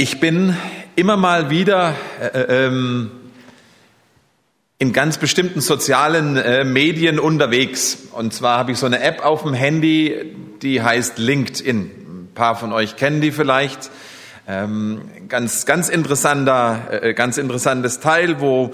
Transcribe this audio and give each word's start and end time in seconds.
Ich 0.00 0.20
bin 0.20 0.56
immer 0.94 1.16
mal 1.16 1.50
wieder 1.50 1.92
äh, 2.20 2.66
ähm, 2.66 3.10
in 4.78 4.92
ganz 4.92 5.18
bestimmten 5.18 5.60
sozialen 5.60 6.36
äh, 6.36 6.62
Medien 6.62 7.18
unterwegs. 7.18 7.98
Und 8.12 8.32
zwar 8.32 8.58
habe 8.58 8.70
ich 8.70 8.78
so 8.78 8.86
eine 8.86 9.02
App 9.02 9.24
auf 9.24 9.42
dem 9.42 9.54
Handy, 9.54 10.36
die 10.62 10.82
heißt 10.82 11.18
LinkedIn. 11.18 11.80
Ein 11.80 12.28
paar 12.32 12.54
von 12.54 12.72
euch 12.72 12.94
kennen 12.94 13.20
die 13.20 13.32
vielleicht. 13.32 13.90
Ähm, 14.46 15.00
ganz, 15.28 15.66
ganz 15.66 15.88
interessanter, 15.88 17.02
äh, 17.02 17.12
ganz 17.12 17.36
interessantes 17.36 17.98
Teil, 17.98 18.40
wo 18.40 18.72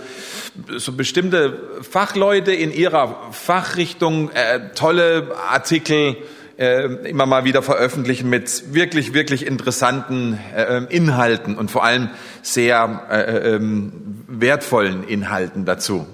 so 0.77 0.93
bestimmte 0.93 1.59
Fachleute 1.81 2.53
in 2.53 2.71
ihrer 2.71 3.33
Fachrichtung 3.33 4.31
äh, 4.33 4.75
tolle 4.75 5.35
Artikel 5.51 6.19
äh, 6.57 6.85
immer 7.09 7.27
mal 7.27 7.45
wieder 7.45 7.63
veröffentlichen 7.63 8.31
mit 8.31 8.75
wirklich, 8.75 9.15
wirklich 9.15 9.47
interessanten 9.47 10.39
äh, 10.55 10.83
Inhalten 10.89 11.57
und 11.57 11.71
vor 11.71 11.85
allem 11.85 12.11
sehr 12.43 13.07
äh, 13.11 13.55
ähm, 13.55 14.25
wertvollen 14.29 15.05
Inhalten 15.05 15.65
dazu. 15.65 16.07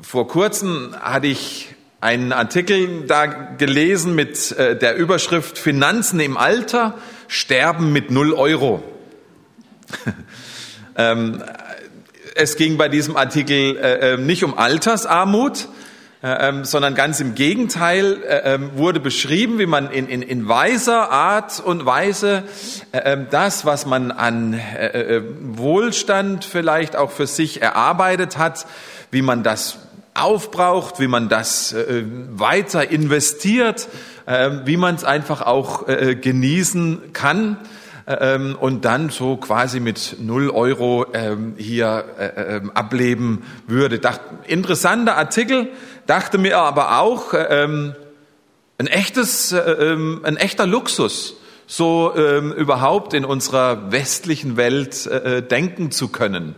Vor 0.00 0.28
kurzem 0.28 0.94
hatte 1.00 1.26
ich 1.26 1.74
einen 2.00 2.32
Artikel 2.32 3.06
da 3.06 3.26
gelesen 3.26 4.14
mit 4.14 4.52
äh, 4.52 4.76
der 4.76 4.96
Überschrift 4.96 5.56
Finanzen 5.56 6.20
im 6.20 6.36
Alter, 6.36 6.98
Sterben 7.28 7.92
mit 7.92 8.10
null 8.10 8.32
Euro. 8.34 8.82
ähm, 10.96 11.42
es 12.34 12.56
ging 12.56 12.76
bei 12.76 12.88
diesem 12.88 13.16
Artikel 13.16 13.76
äh, 13.76 14.14
äh, 14.14 14.16
nicht 14.18 14.44
um 14.44 14.58
Altersarmut, 14.58 15.68
ähm, 16.26 16.64
sondern 16.64 16.94
ganz 16.94 17.20
im 17.20 17.34
Gegenteil 17.34 18.22
äh, 18.22 18.54
ähm, 18.54 18.70
wurde 18.76 18.98
beschrieben, 18.98 19.58
wie 19.58 19.66
man 19.66 19.90
in, 19.90 20.08
in, 20.08 20.22
in 20.22 20.48
weiser 20.48 21.10
Art 21.10 21.60
und 21.60 21.84
Weise 21.84 22.44
äh, 22.92 23.12
ähm, 23.12 23.26
das, 23.30 23.66
was 23.66 23.84
man 23.84 24.10
an 24.10 24.58
Wohlstand 25.42 26.46
vielleicht 26.46 26.96
auch 26.96 27.10
für 27.10 27.26
sich 27.26 27.60
erarbeitet 27.60 28.38
hat, 28.38 28.64
wie 29.10 29.20
man 29.20 29.42
das 29.42 29.76
aufbraucht, 30.14 30.98
wie 30.98 31.08
man 31.08 31.28
das 31.28 31.74
weiter 31.74 32.88
investiert, 32.88 33.88
wie 34.64 34.76
man 34.76 34.94
es 34.94 35.04
einfach 35.04 35.42
auch 35.42 35.86
genießen 35.86 37.12
kann 37.12 37.58
und 38.06 38.84
dann 38.84 39.08
so 39.08 39.38
quasi 39.38 39.80
mit 39.80 40.16
null 40.20 40.50
Euro 40.50 41.06
hier 41.56 42.04
ableben 42.74 43.44
würde. 43.66 43.98
Interessanter 44.46 45.16
Artikel, 45.16 45.70
dachte 46.06 46.38
mir 46.38 46.58
aber 46.58 47.00
auch, 47.00 47.32
äh, 47.34 47.62
ähm, 47.62 47.94
ein 48.78 48.86
echtes, 48.86 49.52
äh, 49.52 49.58
ähm, 49.58 50.20
ein 50.24 50.36
echter 50.36 50.66
Luxus, 50.66 51.36
so 51.66 52.12
ähm, 52.16 52.52
überhaupt 52.52 53.14
in 53.14 53.24
unserer 53.24 53.92
westlichen 53.92 54.56
Welt 54.56 55.06
äh, 55.06 55.38
äh 55.38 55.42
denken 55.42 55.90
zu 55.90 56.08
können. 56.08 56.54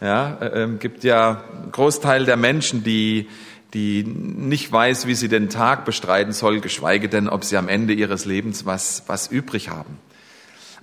Ja, 0.00 0.36
äh, 0.40 0.62
ähm, 0.62 0.78
gibt 0.78 1.04
ja 1.04 1.44
einen 1.62 1.72
Großteil 1.72 2.24
der 2.24 2.36
Menschen, 2.36 2.82
die 2.84 3.28
die 3.74 4.04
nicht 4.04 4.70
weiß, 4.70 5.06
wie 5.06 5.14
sie 5.14 5.28
den 5.28 5.48
Tag 5.48 5.86
bestreiten 5.86 6.34
soll, 6.34 6.60
geschweige 6.60 7.08
denn, 7.08 7.26
ob 7.26 7.42
sie 7.42 7.56
am 7.56 7.68
Ende 7.68 7.94
ihres 7.94 8.26
Lebens 8.26 8.66
was, 8.66 9.04
was 9.06 9.28
übrig 9.28 9.70
haben. 9.70 9.98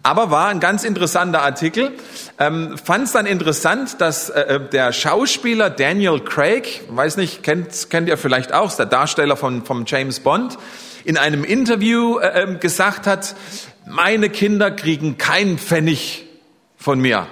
Aber 0.02 0.32
war 0.32 0.48
ein 0.48 0.60
ganz 0.60 0.84
interessanter 0.84 1.42
Artikel. 1.42 1.92
Ähm, 2.38 2.78
Fand 2.78 3.06
es 3.06 3.12
dann 3.12 3.26
interessant, 3.26 4.00
dass 4.00 4.30
äh, 4.30 4.42
äh, 4.42 4.70
der 4.70 4.94
Schauspieler 4.94 5.70
Daniel 5.70 6.22
Craig, 6.22 6.82
weiß 6.90 7.18
nicht, 7.18 7.44
kennt, 7.44 7.90
kennt 7.90 8.08
ihr 8.08 8.18
vielleicht 8.18 8.54
auch, 8.54 8.70
ist 8.70 8.78
der 8.78 8.86
Darsteller 8.86 9.36
von, 9.36 9.66
vom 9.66 9.84
James 9.86 10.22
Bond, 10.22 10.58
in 11.04 11.18
einem 11.18 11.44
Interview 11.44 12.20
äh, 12.20 12.44
ähm, 12.44 12.60
gesagt 12.60 13.08
hat, 13.08 13.36
meine 13.86 14.30
Kinder 14.30 14.72
kriegen 14.72 15.18
keinen 15.18 15.58
Pfennig 15.58 16.26
von 16.78 17.00
mir. 17.00 17.28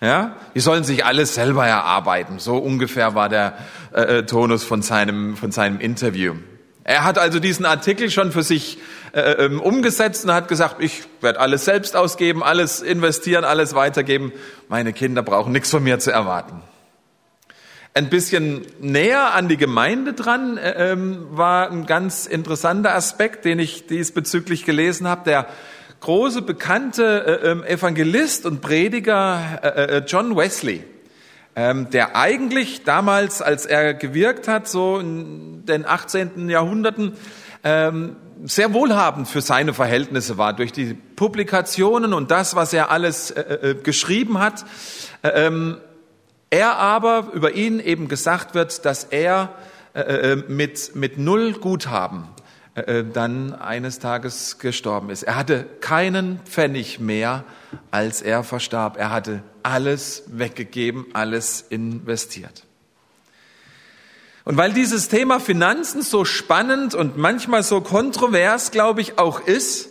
Ja, 0.00 0.34
die 0.56 0.60
sollen 0.60 0.82
sich 0.82 1.04
alles 1.04 1.34
selber 1.34 1.64
erarbeiten. 1.64 2.40
So 2.40 2.56
ungefähr 2.56 3.14
war 3.14 3.28
der 3.28 3.56
äh, 3.94 4.00
äh 4.00 4.26
Tonus 4.26 4.64
von 4.64 4.82
seinem, 4.82 5.36
von 5.36 5.52
seinem 5.52 5.78
Interview. 5.78 6.34
Er 6.84 7.04
hat 7.04 7.18
also 7.18 7.38
diesen 7.38 7.64
Artikel 7.64 8.10
schon 8.10 8.32
für 8.32 8.42
sich 8.42 8.78
äh, 9.12 9.44
ähm, 9.44 9.60
umgesetzt 9.60 10.24
und 10.24 10.32
hat 10.32 10.48
gesagt, 10.48 10.76
ich 10.80 11.04
werde 11.20 11.38
alles 11.38 11.64
selbst 11.64 11.94
ausgeben, 11.94 12.42
alles 12.42 12.80
investieren, 12.80 13.44
alles 13.44 13.74
weitergeben. 13.74 14.32
Meine 14.68 14.92
Kinder 14.92 15.22
brauchen 15.22 15.52
nichts 15.52 15.70
von 15.70 15.82
mir 15.82 16.00
zu 16.00 16.10
erwarten. 16.10 16.62
Ein 17.94 18.08
bisschen 18.08 18.62
näher 18.80 19.34
an 19.34 19.48
die 19.48 19.58
Gemeinde 19.58 20.14
dran 20.14 20.56
äh, 20.56 20.92
ähm, 20.92 21.26
war 21.30 21.70
ein 21.70 21.86
ganz 21.86 22.26
interessanter 22.26 22.94
Aspekt, 22.94 23.44
den 23.44 23.58
ich 23.58 23.86
diesbezüglich 23.86 24.64
gelesen 24.64 25.06
habe. 25.06 25.24
Der 25.24 25.46
große 26.00 26.42
bekannte 26.42 27.42
äh, 27.42 27.50
ähm, 27.50 27.64
Evangelist 27.64 28.44
und 28.44 28.60
Prediger 28.60 29.60
äh, 29.62 29.98
äh, 29.98 30.02
John 30.06 30.36
Wesley 30.36 30.84
ähm, 31.54 31.90
der 31.90 32.16
eigentlich 32.16 32.84
damals, 32.84 33.42
als 33.42 33.66
er 33.66 33.94
gewirkt 33.94 34.48
hat, 34.48 34.68
so 34.68 34.98
in 34.98 35.66
den 35.66 35.86
18. 35.86 36.48
Jahrhunderten, 36.48 37.16
ähm, 37.64 38.16
sehr 38.44 38.72
wohlhabend 38.72 39.28
für 39.28 39.40
seine 39.40 39.74
Verhältnisse 39.74 40.38
war, 40.38 40.52
durch 40.54 40.72
die 40.72 40.94
Publikationen 40.94 42.12
und 42.12 42.30
das, 42.30 42.56
was 42.56 42.72
er 42.72 42.90
alles 42.90 43.30
äh, 43.30 43.70
äh, 43.70 43.74
geschrieben 43.74 44.38
hat. 44.38 44.64
Äh, 45.22 45.46
ähm, 45.46 45.78
er 46.50 46.76
aber, 46.76 47.28
über 47.32 47.52
ihn 47.52 47.80
eben 47.80 48.08
gesagt 48.08 48.54
wird, 48.54 48.84
dass 48.84 49.04
er 49.04 49.50
äh, 49.94 50.00
äh 50.00 50.36
mit, 50.48 50.96
mit 50.96 51.18
null 51.18 51.52
Guthaben 51.52 52.28
äh, 52.74 52.80
äh, 52.80 53.04
dann 53.04 53.54
eines 53.54 53.98
Tages 53.98 54.58
gestorben 54.58 55.10
ist. 55.10 55.24
Er 55.24 55.36
hatte 55.36 55.66
keinen 55.80 56.40
Pfennig 56.46 57.00
mehr, 57.00 57.44
als 57.90 58.22
er 58.22 58.44
verstarb. 58.44 58.96
Er 58.96 59.10
hatte 59.10 59.42
alles 59.62 60.24
weggegeben, 60.26 61.06
alles 61.12 61.66
investiert. 61.68 62.64
Und 64.44 64.56
weil 64.56 64.72
dieses 64.72 65.08
Thema 65.08 65.38
Finanzen 65.38 66.02
so 66.02 66.24
spannend 66.24 66.94
und 66.94 67.16
manchmal 67.16 67.62
so 67.62 67.80
kontrovers, 67.80 68.70
glaube 68.70 69.02
ich, 69.02 69.18
auch 69.18 69.40
ist, 69.40 69.90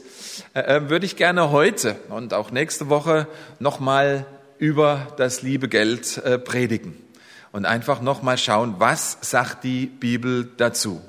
äh, 0.53 0.81
würde 0.89 1.05
ich 1.05 1.15
gerne 1.15 1.51
heute 1.51 1.95
und 2.09 2.33
auch 2.33 2.51
nächste 2.51 2.89
Woche 2.89 3.27
nochmal 3.59 4.25
über 4.57 5.07
das 5.17 5.43
liebe 5.43 5.69
Geld 5.69 6.17
äh, 6.17 6.37
predigen 6.37 6.97
und 7.51 7.65
einfach 7.65 8.01
nochmal 8.01 8.37
schauen, 8.37 8.75
was 8.79 9.17
sagt 9.21 9.63
die 9.63 9.85
Bibel 9.85 10.49
dazu. 10.57 11.01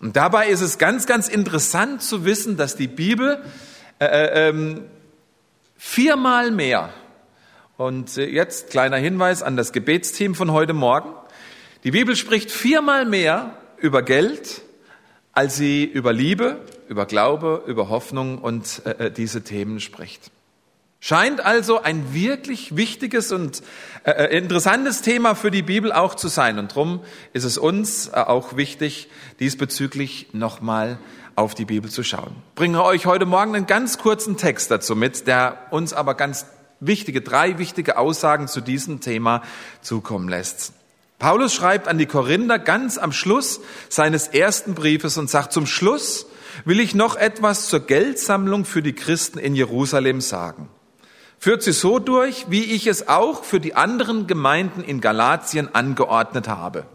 Und 0.00 0.16
dabei 0.16 0.48
ist 0.48 0.60
es 0.60 0.78
ganz, 0.78 1.06
ganz 1.06 1.28
interessant 1.28 2.02
zu 2.02 2.24
wissen, 2.24 2.56
dass 2.56 2.76
die 2.76 2.88
Bibel 2.88 3.42
äh, 3.98 4.04
äh, 4.04 4.48
ähm, 4.48 4.84
viermal 5.76 6.50
mehr, 6.50 6.90
und 7.76 8.16
äh, 8.16 8.26
jetzt 8.26 8.70
kleiner 8.70 8.96
Hinweis 8.96 9.42
an 9.42 9.56
das 9.56 9.72
Gebetsteam 9.72 10.34
von 10.34 10.52
heute 10.52 10.72
Morgen, 10.72 11.14
die 11.84 11.90
Bibel 11.90 12.16
spricht 12.16 12.50
viermal 12.50 13.06
mehr 13.06 13.56
über 13.78 14.02
Geld, 14.02 14.62
als 15.32 15.56
sie 15.56 15.84
über 15.84 16.12
Liebe, 16.12 16.60
über 16.88 17.06
Glaube, 17.06 17.62
über 17.66 17.88
Hoffnung 17.88 18.38
und 18.38 18.82
äh, 18.84 19.06
äh 19.06 19.10
diese 19.10 19.44
Themen 19.44 19.80
spricht. 19.80 20.30
Scheint 21.06 21.40
also 21.40 21.80
ein 21.80 22.12
wirklich 22.14 22.74
wichtiges 22.74 23.30
und 23.30 23.62
äh, 24.02 24.10
äh, 24.10 24.36
interessantes 24.36 25.02
Thema 25.02 25.36
für 25.36 25.52
die 25.52 25.62
Bibel 25.62 25.92
auch 25.92 26.16
zu 26.16 26.26
sein. 26.26 26.58
Und 26.58 26.72
darum 26.72 27.00
ist 27.32 27.44
es 27.44 27.58
uns 27.58 28.08
äh, 28.08 28.14
auch 28.14 28.56
wichtig, 28.56 29.08
diesbezüglich 29.38 30.30
nochmal 30.32 30.98
auf 31.36 31.54
die 31.54 31.64
Bibel 31.64 31.92
zu 31.92 32.02
schauen. 32.02 32.34
Bringe 32.56 32.82
euch 32.82 33.06
heute 33.06 33.24
Morgen 33.24 33.54
einen 33.54 33.68
ganz 33.68 33.98
kurzen 33.98 34.36
Text 34.36 34.72
dazu 34.72 34.96
mit, 34.96 35.28
der 35.28 35.68
uns 35.70 35.92
aber 35.92 36.16
ganz 36.16 36.46
wichtige, 36.80 37.20
drei 37.20 37.56
wichtige 37.58 37.98
Aussagen 37.98 38.48
zu 38.48 38.60
diesem 38.60 38.98
Thema 39.00 39.42
zukommen 39.82 40.28
lässt. 40.28 40.72
Paulus 41.20 41.54
schreibt 41.54 41.86
an 41.86 41.98
die 41.98 42.06
Korinther 42.06 42.58
ganz 42.58 42.98
am 42.98 43.12
Schluss 43.12 43.60
seines 43.88 44.26
ersten 44.26 44.74
Briefes 44.74 45.18
und 45.18 45.30
sagt, 45.30 45.52
zum 45.52 45.66
Schluss 45.66 46.26
will 46.64 46.80
ich 46.80 46.96
noch 46.96 47.14
etwas 47.14 47.68
zur 47.68 47.86
Geldsammlung 47.86 48.64
für 48.64 48.82
die 48.82 48.94
Christen 48.94 49.38
in 49.38 49.54
Jerusalem 49.54 50.20
sagen 50.20 50.68
führt 51.46 51.62
sie 51.62 51.70
so 51.70 52.00
durch, 52.00 52.46
wie 52.48 52.64
ich 52.64 52.88
es 52.88 53.06
auch 53.06 53.44
für 53.44 53.60
die 53.60 53.76
anderen 53.76 54.26
Gemeinden 54.26 54.82
in 54.82 55.00
Galatien 55.00 55.72
angeordnet 55.72 56.48
habe. 56.48 56.86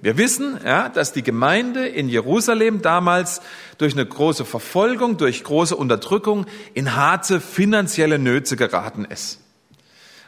Wir 0.00 0.18
wissen, 0.18 0.58
ja, 0.64 0.88
dass 0.88 1.12
die 1.12 1.22
Gemeinde 1.22 1.86
in 1.86 2.08
Jerusalem 2.08 2.82
damals 2.82 3.40
durch 3.78 3.92
eine 3.92 4.04
große 4.04 4.44
Verfolgung, 4.44 5.18
durch 5.18 5.44
große 5.44 5.76
Unterdrückung 5.76 6.46
in 6.74 6.96
harte 6.96 7.40
finanzielle 7.40 8.18
Nöte 8.18 8.56
geraten 8.56 9.04
ist. 9.04 9.38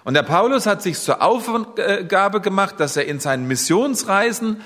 Und 0.05 0.15
der 0.15 0.23
Paulus 0.23 0.67
hat 0.67 0.81
sich 0.81 0.97
zur 1.01 1.21
Aufgabe 1.21 2.41
gemacht, 2.41 2.79
dass 2.79 2.97
er 2.97 3.07
in 3.07 3.19
seinen 3.19 3.49
Missionsreisen 3.49 4.61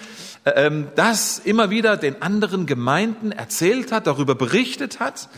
äh, 0.44 0.66
ähm, 0.66 0.88
das 0.96 1.38
immer 1.38 1.70
wieder 1.70 1.96
den 1.96 2.20
anderen 2.20 2.66
Gemeinden 2.66 3.32
erzählt 3.32 3.90
hat, 3.90 4.06
darüber 4.06 4.34
berichtet 4.34 5.00
hat 5.00 5.30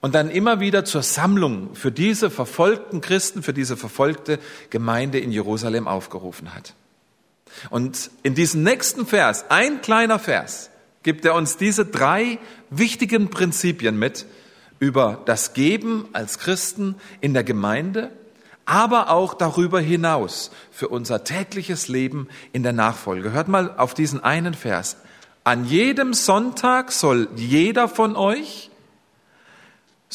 und 0.00 0.14
dann 0.14 0.30
immer 0.30 0.60
wieder 0.60 0.84
zur 0.84 1.02
Sammlung 1.02 1.74
für 1.74 1.90
diese 1.90 2.30
verfolgten 2.30 3.00
Christen, 3.00 3.42
für 3.42 3.52
diese 3.52 3.76
verfolgte 3.76 4.38
Gemeinde 4.70 5.18
in 5.18 5.32
Jerusalem 5.32 5.88
aufgerufen 5.88 6.54
hat. 6.54 6.74
Und 7.70 8.10
in 8.22 8.34
diesem 8.34 8.62
nächsten 8.62 9.06
Vers, 9.06 9.46
ein 9.48 9.80
kleiner 9.80 10.18
Vers, 10.18 10.70
gibt 11.02 11.24
er 11.24 11.34
uns 11.34 11.56
diese 11.56 11.86
drei 11.86 12.38
wichtigen 12.70 13.30
Prinzipien 13.30 13.98
mit, 13.98 14.26
über 14.80 15.22
das 15.24 15.54
Geben 15.54 16.08
als 16.12 16.38
Christen 16.38 16.94
in 17.20 17.34
der 17.34 17.42
Gemeinde, 17.42 18.10
aber 18.64 19.10
auch 19.10 19.34
darüber 19.34 19.80
hinaus 19.80 20.50
für 20.70 20.88
unser 20.88 21.24
tägliches 21.24 21.88
Leben 21.88 22.28
in 22.52 22.62
der 22.62 22.72
Nachfolge. 22.72 23.32
Hört 23.32 23.48
mal 23.48 23.74
auf 23.76 23.94
diesen 23.94 24.22
einen 24.22 24.54
Vers. 24.54 24.98
An 25.42 25.64
jedem 25.64 26.12
Sonntag 26.14 26.92
soll 26.92 27.28
jeder 27.34 27.88
von 27.88 28.14
euch 28.14 28.70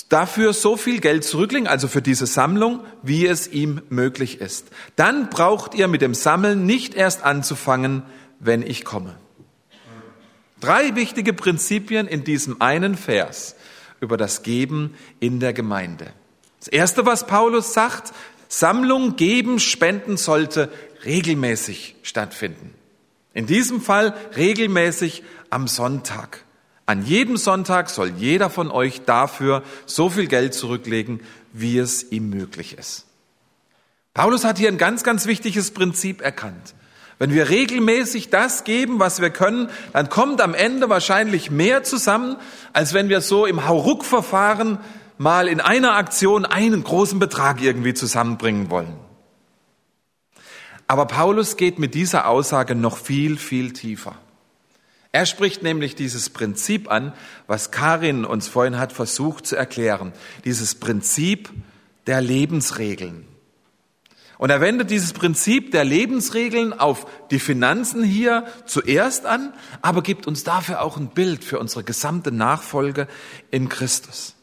dafür 0.10 0.54
so 0.54 0.76
viel 0.76 1.00
Geld 1.00 1.24
zurücklegen, 1.24 1.68
also 1.68 1.88
für 1.88 2.02
diese 2.02 2.26
Sammlung, 2.26 2.80
wie 3.04 3.28
es 3.28 3.48
ihm 3.48 3.82
möglich 3.90 4.42
ist. 4.42 4.68
Dann 4.96 5.30
braucht 5.30 5.76
ihr 5.76 5.88
mit 5.88 6.02
dem 6.02 6.14
Sammeln 6.14 6.66
nicht 6.66 6.96
erst 6.96 7.24
anzufangen, 7.24 8.04
wenn 8.40 8.64
ich 8.64 8.86
komme. 8.86 9.16
Drei 10.60 10.96
wichtige 10.96 11.34
Prinzipien 11.34 12.08
in 12.08 12.24
diesem 12.24 12.62
einen 12.62 12.96
Vers 12.96 13.56
über 14.00 14.18
das 14.18 14.44
Geben 14.44 14.96
in 15.20 15.40
der 15.40 15.54
Gemeinde. 15.54 16.14
Das 16.60 16.70
erste, 16.70 17.06
was 17.06 17.28
Paulus 17.28 17.74
sagt, 17.74 18.14
Sammlung, 18.48 19.16
Geben, 19.16 19.60
Spenden 19.60 20.16
sollte 20.18 20.72
regelmäßig 21.06 21.96
stattfinden. 22.04 22.74
In 23.34 23.48
diesem 23.48 23.82
Fall 23.82 24.16
regelmäßig 24.36 25.24
am 25.50 25.68
Sonntag. 25.68 26.46
An 26.86 27.06
jedem 27.06 27.38
Sonntag 27.38 27.90
soll 27.90 28.10
jeder 28.18 28.50
von 28.50 28.70
euch 28.70 29.02
dafür 29.06 29.64
so 29.86 30.10
viel 30.10 30.28
Geld 30.28 30.54
zurücklegen, 30.54 31.22
wie 31.54 31.78
es 31.78 32.12
ihm 32.12 32.30
möglich 32.30 32.78
ist. 32.78 33.06
Paulus 34.14 34.44
hat 34.44 34.58
hier 34.58 34.68
ein 34.68 34.78
ganz, 34.78 35.04
ganz 35.04 35.26
wichtiges 35.26 35.72
Prinzip 35.72 36.22
erkannt. 36.22 36.76
Wenn 37.20 37.34
wir 37.34 37.50
regelmäßig 37.50 38.30
das 38.30 38.64
geben, 38.64 39.00
was 39.00 39.22
wir 39.22 39.30
können, 39.30 39.70
dann 39.94 40.10
kommt 40.10 40.42
am 40.42 40.54
Ende 40.54 40.90
wahrscheinlich 40.90 41.50
mehr 41.50 41.84
zusammen, 41.84 42.36
als 42.74 42.94
wenn 42.94 43.08
wir 43.08 43.22
so 43.22 43.46
im 43.46 43.66
Hauruck-Verfahren 43.66 44.80
mal 45.18 45.48
in 45.48 45.62
einer 45.62 45.94
Aktion 45.94 46.46
einen 46.46 46.84
großen 46.84 47.20
Betrag 47.20 47.62
irgendwie 47.62 47.94
zusammenbringen 47.94 48.70
wollen. 48.70 48.94
Aber 50.88 51.06
Paulus 51.06 51.56
geht 51.56 51.80
mit 51.80 51.94
dieser 51.94 52.28
Aussage 52.28 52.76
noch 52.76 52.98
viel, 52.98 53.38
viel 53.38 53.72
tiefer. 53.72 54.16
Er 55.14 55.28
spricht 55.28 55.62
nämlich 55.62 55.94
dieses 55.96 56.32
Prinzip 56.32 56.90
an, 56.90 57.14
was 57.46 57.70
Karin 57.70 58.26
uns 58.26 58.48
vorhin 58.48 58.80
hat 58.80 58.92
versucht 58.92 59.46
zu 59.46 59.56
erklären. 59.56 60.12
Dieses 60.44 60.74
Prinzip 60.74 61.52
der 62.08 62.20
Lebensregeln. 62.20 63.28
Und 64.40 64.50
er 64.50 64.60
wendet 64.60 64.90
dieses 64.90 65.14
Prinzip 65.14 65.72
der 65.72 65.86
Lebensregeln 65.86 66.74
auf 66.74 67.06
die 67.30 67.38
Finanzen 67.38 68.04
hier 68.04 68.46
zuerst 68.66 69.28
an, 69.28 69.54
aber 69.84 70.02
gibt 70.02 70.26
uns 70.26 70.44
dafür 70.44 70.82
auch 70.82 70.98
ein 70.98 71.10
Bild 71.10 71.44
für 71.44 71.60
unsere 71.60 71.84
gesamte 71.84 72.32
Nachfolge 72.32 73.08
in 73.52 73.70
Christus. 73.70 74.34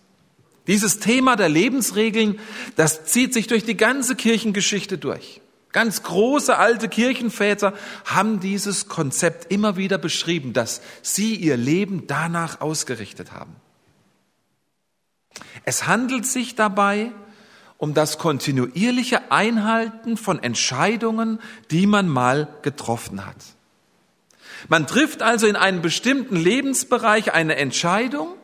Dieses 0.68 1.00
Thema 1.00 1.34
der 1.34 1.48
Lebensregeln, 1.48 2.38
das 2.76 3.06
zieht 3.06 3.34
sich 3.34 3.48
durch 3.48 3.64
die 3.64 3.76
ganze 3.76 4.14
Kirchengeschichte 4.14 4.98
durch. 4.98 5.40
Ganz 5.72 6.02
große 6.02 6.56
alte 6.56 6.88
Kirchenväter 6.88 7.74
haben 8.04 8.40
dieses 8.40 8.88
Konzept 8.88 9.52
immer 9.52 9.76
wieder 9.76 9.98
beschrieben, 9.98 10.52
dass 10.52 10.80
sie 11.02 11.36
ihr 11.36 11.56
Leben 11.56 12.06
danach 12.06 12.60
ausgerichtet 12.60 13.32
haben. 13.32 13.54
Es 15.64 15.86
handelt 15.86 16.26
sich 16.26 16.56
dabei 16.56 17.12
um 17.78 17.94
das 17.94 18.18
kontinuierliche 18.18 19.30
Einhalten 19.30 20.16
von 20.16 20.42
Entscheidungen, 20.42 21.38
die 21.70 21.86
man 21.86 22.08
mal 22.08 22.48
getroffen 22.62 23.24
hat. 23.24 23.36
Man 24.68 24.86
trifft 24.86 25.22
also 25.22 25.46
in 25.46 25.56
einem 25.56 25.80
bestimmten 25.80 26.36
Lebensbereich 26.36 27.32
eine 27.32 27.56
Entscheidung, 27.56 28.34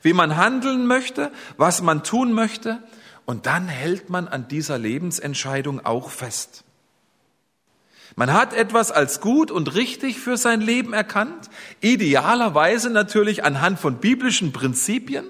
wie 0.00 0.14
man 0.14 0.36
handeln 0.36 0.86
möchte, 0.86 1.30
was 1.56 1.82
man 1.82 2.02
tun 2.02 2.32
möchte, 2.32 2.82
und 3.24 3.46
dann 3.46 3.68
hält 3.68 4.10
man 4.10 4.28
an 4.28 4.48
dieser 4.48 4.78
Lebensentscheidung 4.78 5.84
auch 5.84 6.10
fest. 6.10 6.64
Man 8.14 8.32
hat 8.32 8.52
etwas 8.52 8.90
als 8.90 9.20
gut 9.20 9.50
und 9.50 9.74
richtig 9.74 10.18
für 10.18 10.36
sein 10.36 10.60
Leben 10.60 10.92
erkannt, 10.92 11.48
idealerweise 11.80 12.90
natürlich 12.90 13.44
anhand 13.44 13.78
von 13.78 13.98
biblischen 13.98 14.52
Prinzipien. 14.52 15.26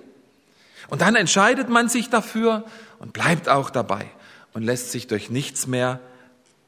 Und 0.89 1.01
dann 1.01 1.15
entscheidet 1.15 1.69
man 1.69 1.89
sich 1.89 2.11
dafür 2.11 2.65
und 2.99 3.13
bleibt 3.13 3.49
auch 3.49 3.71
dabei 3.71 4.07
und 4.53 4.63
lässt 4.63 4.91
sich 4.91 5.07
durch 5.07 5.31
nichts 5.31 5.67
mehr 5.67 6.01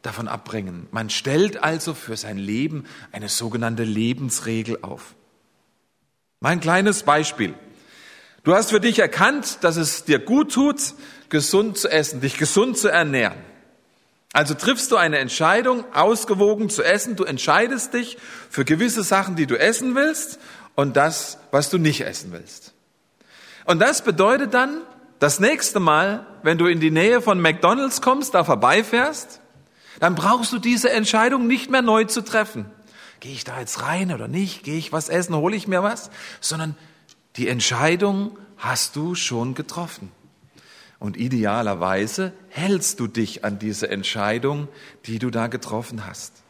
davon 0.03 0.29
abbringen. 0.29 0.87
Man 0.93 1.11
stellt 1.11 1.63
also 1.63 1.95
für 1.95 2.17
sein 2.17 2.39
Leben 2.39 2.85
eine 3.11 3.29
sogenannte 3.29 3.85
Lebensregel 3.85 4.79
auf. 4.83 5.15
Mein 6.41 6.61
kleines 6.61 7.03
Beispiel. 7.03 7.55
Du 8.45 8.55
hast 8.55 8.71
für 8.71 8.81
dich 8.81 8.99
erkannt, 8.99 9.59
dass 9.63 9.77
es 9.77 10.05
dir 10.05 10.19
gut 10.19 10.53
tut, 10.53 10.95
gesund 11.29 11.79
zu 11.79 11.89
essen, 11.89 12.21
dich 12.21 12.39
gesund 12.39 12.79
zu 12.79 12.89
ernähren. 12.89 13.39
Also 14.33 14.55
triffst 14.55 14.91
du 14.91 14.97
eine 14.97 15.19
Entscheidung, 15.19 15.85
ausgewogen 15.95 16.69
zu 16.69 16.83
essen. 16.83 17.15
Du 17.15 17.25
entscheidest 17.25 17.95
dich 17.95 18.19
für 18.51 18.65
gewisse 18.65 19.05
Sachen, 19.05 19.37
die 19.37 19.47
du 19.47 19.59
essen 19.59 19.95
willst 19.95 20.41
und 20.75 20.97
das, 20.97 21.39
was 21.53 21.71
du 21.71 21.79
nicht 21.79 22.01
essen 22.01 22.33
willst. 22.33 22.73
Und 23.65 23.79
das 23.79 24.03
bedeutet 24.03 24.53
dann, 24.53 24.83
das 25.21 25.39
nächste 25.39 25.81
Mal, 25.81 26.27
wenn 26.43 26.59
du 26.59 26.67
in 26.67 26.81
die 26.81 26.91
Nähe 26.91 27.23
von 27.23 27.41
McDonald's 27.41 28.03
kommst, 28.03 28.35
da 28.35 28.43
vorbeifährst, 28.43 29.41
dann 30.01 30.17
brauchst 30.17 30.53
du 30.53 30.59
diese 30.59 30.91
Entscheidung 30.91 31.47
nicht 31.47 31.71
mehr 31.71 31.83
neu 31.83 32.05
zu 32.05 32.23
treffen. 32.23 32.67
Gehe 33.21 33.33
ich 33.33 33.45
da 33.45 33.61
jetzt 33.61 33.83
rein 33.83 34.13
oder 34.13 34.29
nicht? 34.29 34.65
Gehe 34.65 34.77
ich 34.77 34.93
was 34.93 35.09
essen? 35.09 35.37
Hole 35.37 35.57
ich 35.57 35.69
mir 35.69 35.83
was? 35.83 36.11
Sondern 36.41 36.77
die 37.37 37.49
Entscheidung 37.49 38.37
hast 38.59 38.97
du 38.97 39.15
schon 39.15 39.55
getroffen. 39.55 40.11
Und 40.99 41.17
idealerweise 41.17 42.33
hältst 42.49 43.01
du 43.01 43.07
dich 43.07 43.45
an 43.45 43.59
diese 43.59 43.91
Entscheidung, 43.91 44.69
die 45.07 45.19
du 45.19 45.31
da 45.31 45.49
getroffen 45.49 46.07
hast. 46.07 46.45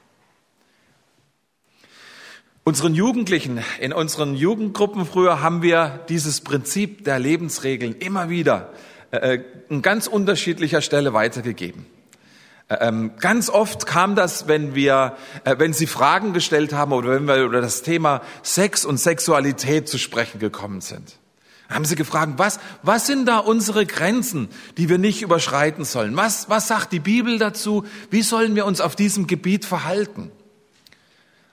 Unseren 2.66 2.94
Jugendlichen, 2.94 3.60
in 3.78 3.92
unseren 3.92 4.34
Jugendgruppen 4.34 5.04
früher 5.04 5.42
haben 5.42 5.60
wir 5.60 6.00
dieses 6.08 6.40
Prinzip 6.40 7.04
der 7.04 7.18
Lebensregeln 7.18 7.94
immer 7.96 8.30
wieder 8.30 8.72
äh, 9.10 9.40
an 9.68 9.82
ganz 9.82 10.06
unterschiedlicher 10.06 10.80
Stelle 10.80 11.12
weitergegeben. 11.12 11.84
Äh, 12.68 12.76
ähm, 12.88 13.12
ganz 13.18 13.50
oft 13.50 13.84
kam 13.84 14.14
das, 14.16 14.48
wenn 14.48 14.74
wir, 14.74 15.16
äh, 15.44 15.56
wenn 15.58 15.74
Sie 15.74 15.86
Fragen 15.86 16.32
gestellt 16.32 16.72
haben 16.72 16.92
oder 16.92 17.10
wenn 17.10 17.26
wir 17.26 17.36
über 17.36 17.60
das 17.60 17.82
Thema 17.82 18.22
Sex 18.42 18.86
und 18.86 18.98
Sexualität 18.98 19.88
zu 19.88 19.98
sprechen 19.98 20.38
gekommen 20.38 20.80
sind. 20.80 21.18
Haben 21.68 21.84
sie 21.86 21.96
gefragt, 21.96 22.34
was, 22.36 22.60
was 22.82 23.06
sind 23.06 23.26
da 23.26 23.38
unsere 23.38 23.86
Grenzen, 23.86 24.48
die 24.76 24.88
wir 24.88 24.98
nicht 24.98 25.22
überschreiten 25.22 25.84
sollen? 25.84 26.16
Was, 26.16 26.48
was 26.48 26.68
sagt 26.68 26.92
die 26.92 27.00
Bibel 27.00 27.38
dazu? 27.38 27.84
Wie 28.10 28.22
sollen 28.22 28.54
wir 28.54 28.66
uns 28.66 28.80
auf 28.80 28.96
diesem 28.96 29.26
Gebiet 29.26 29.64
verhalten? 29.64 30.30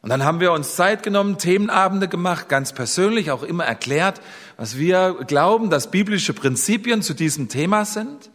Und 0.01 0.09
dann 0.09 0.23
haben 0.23 0.39
wir 0.39 0.51
uns 0.51 0.75
Zeit 0.75 1.03
genommen, 1.03 1.37
Themenabende 1.37 2.07
gemacht, 2.07 2.49
ganz 2.49 2.73
persönlich 2.73 3.31
auch 3.31 3.43
immer 3.43 3.65
erklärt, 3.65 4.19
was 4.57 4.77
wir 4.77 5.13
glauben, 5.27 5.69
dass 5.69 5.91
biblische 5.91 6.33
Prinzipien 6.33 7.03
zu 7.03 7.13
diesem 7.13 7.49
Thema 7.49 7.85
sind. 7.85 8.31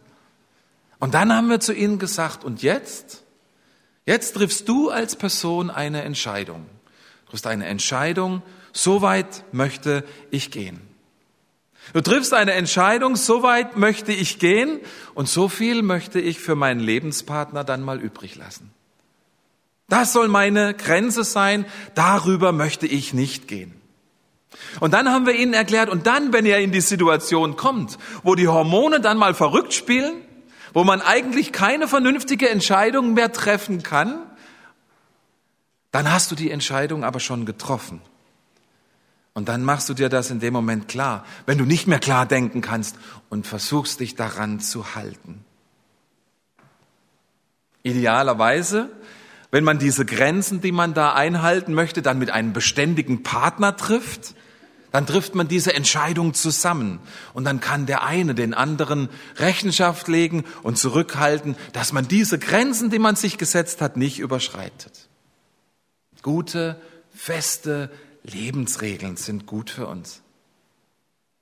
Und 0.99 1.13
dann 1.13 1.33
haben 1.33 1.49
wir 1.49 1.59
zu 1.59 1.73
ihnen 1.73 1.99
gesagt, 1.99 2.43
und 2.43 2.63
jetzt? 2.63 3.23
Jetzt 4.05 4.35
triffst 4.35 4.67
du 4.69 4.89
als 4.89 5.17
Person 5.17 5.69
eine 5.69 6.03
Entscheidung. 6.03 6.65
Du 7.25 7.31
triffst 7.31 7.45
eine 7.47 7.65
Entscheidung, 7.65 8.41
so 8.71 9.01
weit 9.01 9.43
möchte 9.51 10.05
ich 10.31 10.49
gehen. 10.49 10.79
Du 11.93 12.01
triffst 12.01 12.33
eine 12.33 12.53
Entscheidung, 12.53 13.15
so 13.15 13.43
weit 13.43 13.77
möchte 13.77 14.11
ich 14.11 14.39
gehen 14.39 14.79
und 15.13 15.29
so 15.29 15.47
viel 15.47 15.81
möchte 15.81 16.19
ich 16.19 16.39
für 16.39 16.55
meinen 16.55 16.79
Lebenspartner 16.79 17.63
dann 17.63 17.81
mal 17.81 17.99
übrig 17.99 18.35
lassen. 18.35 18.71
Das 19.89 20.11
soll 20.11 20.27
meine 20.27 20.73
Grenze 20.73 21.23
sein, 21.23 21.65
darüber 21.95 22.51
möchte 22.51 22.87
ich 22.87 23.13
nicht 23.13 23.47
gehen. 23.47 23.73
Und 24.79 24.93
dann 24.93 25.09
haben 25.09 25.25
wir 25.25 25.35
ihnen 25.35 25.53
erklärt, 25.53 25.89
und 25.89 26.07
dann, 26.07 26.33
wenn 26.33 26.45
ihr 26.45 26.57
in 26.57 26.71
die 26.71 26.81
Situation 26.81 27.55
kommt, 27.55 27.97
wo 28.23 28.35
die 28.35 28.47
Hormone 28.47 28.99
dann 28.99 29.17
mal 29.17 29.33
verrückt 29.33 29.73
spielen, 29.73 30.13
wo 30.73 30.83
man 30.83 31.01
eigentlich 31.01 31.53
keine 31.53 31.87
vernünftige 31.87 32.49
Entscheidung 32.49 33.13
mehr 33.13 33.31
treffen 33.31 33.83
kann, 33.83 34.19
dann 35.91 36.11
hast 36.11 36.31
du 36.31 36.35
die 36.35 36.51
Entscheidung 36.51 37.03
aber 37.03 37.19
schon 37.19 37.45
getroffen. 37.45 38.01
Und 39.37 39.49
dann 39.49 39.63
machst 39.63 39.87
du 39.87 39.93
dir 39.93 40.09
das 40.09 40.31
in 40.31 40.39
dem 40.39 40.51
Moment 40.51 40.87
klar, 40.87 41.23
wenn 41.45 41.59
du 41.59 41.65
nicht 41.65 41.85
mehr 41.85 41.99
klar 41.99 42.25
denken 42.25 42.61
kannst 42.61 42.95
und 43.29 43.45
versuchst 43.45 43.99
dich 43.99 44.15
daran 44.15 44.59
zu 44.59 44.95
halten. 44.95 45.45
Idealerweise, 47.83 48.89
wenn 49.51 49.63
man 49.63 49.77
diese 49.77 50.07
Grenzen, 50.07 50.59
die 50.59 50.71
man 50.71 50.95
da 50.95 51.13
einhalten 51.13 51.75
möchte, 51.75 52.01
dann 52.01 52.17
mit 52.17 52.31
einem 52.31 52.51
beständigen 52.51 53.21
Partner 53.21 53.77
trifft, 53.77 54.33
dann 54.91 55.05
trifft 55.05 55.35
man 55.35 55.47
diese 55.47 55.71
Entscheidung 55.75 56.33
zusammen. 56.33 56.97
Und 57.35 57.43
dann 57.43 57.59
kann 57.59 57.85
der 57.85 58.01
eine 58.01 58.33
den 58.33 58.55
anderen 58.55 59.07
Rechenschaft 59.35 60.07
legen 60.07 60.45
und 60.63 60.79
zurückhalten, 60.79 61.55
dass 61.73 61.93
man 61.93 62.07
diese 62.07 62.39
Grenzen, 62.39 62.89
die 62.89 62.97
man 62.97 63.15
sich 63.15 63.37
gesetzt 63.37 63.83
hat, 63.83 63.97
nicht 63.97 64.17
überschreitet. 64.17 65.09
Gute, 66.23 66.81
feste 67.13 67.91
Lebensregeln 68.29 69.17
sind 69.17 69.45
gut 69.45 69.69
für 69.69 69.87
uns. 69.87 70.21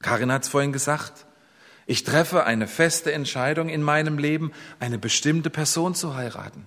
Karin 0.01 0.31
hat 0.31 0.43
es 0.43 0.49
vorhin 0.49 0.71
gesagt, 0.71 1.25
Ich 1.87 2.03
treffe 2.03 2.45
eine 2.45 2.67
feste 2.67 3.13
Entscheidung 3.13 3.69
in 3.69 3.83
meinem 3.83 4.17
Leben, 4.17 4.51
eine 4.79 4.97
bestimmte 4.97 5.51
Person 5.51 5.93
zu 5.93 6.15
heiraten. 6.15 6.65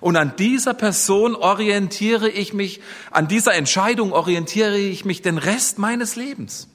Und 0.00 0.16
an 0.16 0.34
dieser 0.36 0.74
Person 0.74 1.34
orientiere 1.34 2.28
ich 2.28 2.52
mich, 2.52 2.80
an 3.10 3.28
dieser 3.28 3.54
Entscheidung 3.54 4.12
orientiere 4.12 4.78
ich 4.78 5.04
mich 5.04 5.22
den 5.22 5.38
Rest 5.38 5.78
meines 5.78 6.16
Lebens. 6.16 6.68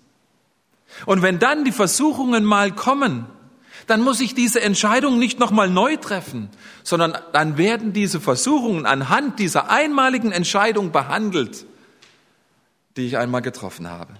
Und 1.05 1.21
wenn 1.21 1.39
dann 1.39 1.63
die 1.63 1.71
Versuchungen 1.71 2.43
mal 2.43 2.73
kommen, 2.73 3.25
dann 3.87 4.01
muss 4.01 4.19
ich 4.19 4.35
diese 4.35 4.61
Entscheidung 4.61 5.17
nicht 5.17 5.39
nochmal 5.39 5.69
neu 5.69 5.95
treffen, 5.95 6.49
sondern 6.83 7.17
dann 7.31 7.57
werden 7.57 7.93
diese 7.93 8.19
Versuchungen 8.19 8.85
anhand 8.85 9.39
dieser 9.39 9.69
einmaligen 9.69 10.31
Entscheidung 10.31 10.91
behandelt, 10.91 11.65
die 12.97 13.07
ich 13.07 13.17
einmal 13.17 13.41
getroffen 13.41 13.89
habe. 13.89 14.13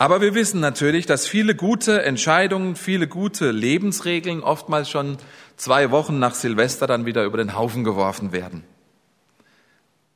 Aber 0.00 0.20
wir 0.20 0.34
wissen 0.34 0.60
natürlich, 0.60 1.06
dass 1.06 1.26
viele 1.26 1.56
gute 1.56 2.02
Entscheidungen, 2.02 2.76
viele 2.76 3.08
gute 3.08 3.50
Lebensregeln 3.50 4.44
oftmals 4.44 4.88
schon 4.88 5.18
zwei 5.56 5.90
Wochen 5.90 6.20
nach 6.20 6.36
Silvester 6.36 6.86
dann 6.86 7.04
wieder 7.04 7.24
über 7.24 7.36
den 7.36 7.56
Haufen 7.56 7.82
geworfen 7.82 8.30
werden. 8.30 8.62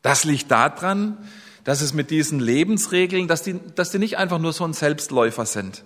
Das 0.02 0.23
liegt 0.23 0.52
daran, 0.52 1.18
dass 1.64 1.80
es 1.80 1.94
mit 1.94 2.11
diesen 2.11 2.38
Lebensregeln, 2.38 3.26
dass 3.26 3.42
die, 3.42 3.61
dass 3.75 3.90
die 3.90 3.99
nicht 3.99 4.18
einfach 4.18 4.38
nur 4.38 4.52
so 4.52 4.64
ein 4.64 4.73
Selbstläufer 4.73 5.47
sind. 5.47 5.85